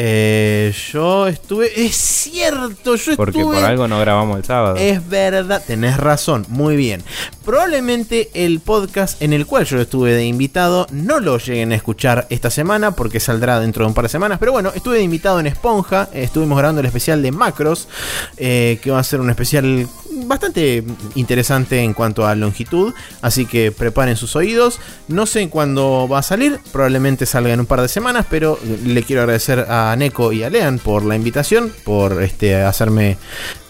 [0.00, 1.72] Eh, yo estuve.
[1.84, 3.56] Es cierto, yo Porque estuve.
[3.56, 4.76] por algo no grabamos el sábado.
[4.76, 7.02] Es verdad, tenés razón, muy bien.
[7.44, 12.28] Probablemente el podcast en el cual yo estuve de invitado no lo lleguen a escuchar
[12.30, 14.38] esta semana porque saldrá dentro de un par de semanas.
[14.38, 17.88] Pero bueno, estuve de invitado en Esponja, eh, estuvimos grabando el especial de Macros,
[18.36, 19.88] eh, que va a ser un especial
[20.26, 20.84] bastante
[21.14, 22.94] interesante en cuanto a longitud.
[23.22, 24.80] Así que preparen sus oídos.
[25.08, 29.02] No sé cuándo va a salir, probablemente salga en un par de semanas, pero le
[29.02, 33.18] quiero agradecer a Neko y a Lean por la invitación, por este, hacerme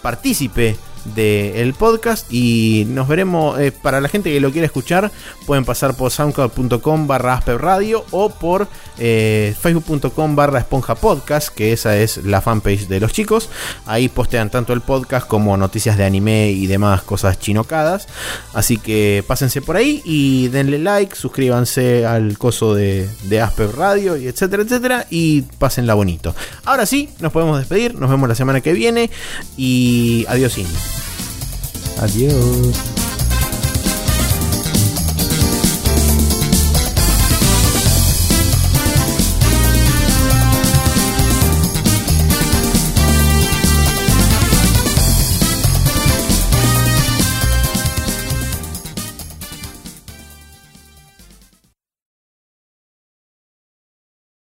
[0.01, 5.11] partícipe del podcast y nos veremos eh, para la gente que lo quiera escuchar
[5.45, 8.67] pueden pasar por soundcloud.com barra radio o por
[8.97, 13.49] eh, facebook.com barra esponja podcast que esa es la fanpage de los chicos.
[13.85, 18.07] Ahí postean tanto el podcast como noticias de anime y demás cosas chinocadas.
[18.53, 24.17] Así que pásense por ahí y denle like suscríbanse al coso de, de Asper Radio
[24.17, 26.35] y etcétera etcétera y pásenla bonito.
[26.65, 29.09] Ahora sí nos podemos despedir nos vemos la semana que viene
[29.55, 30.49] y adiós.
[32.01, 32.98] Adiós.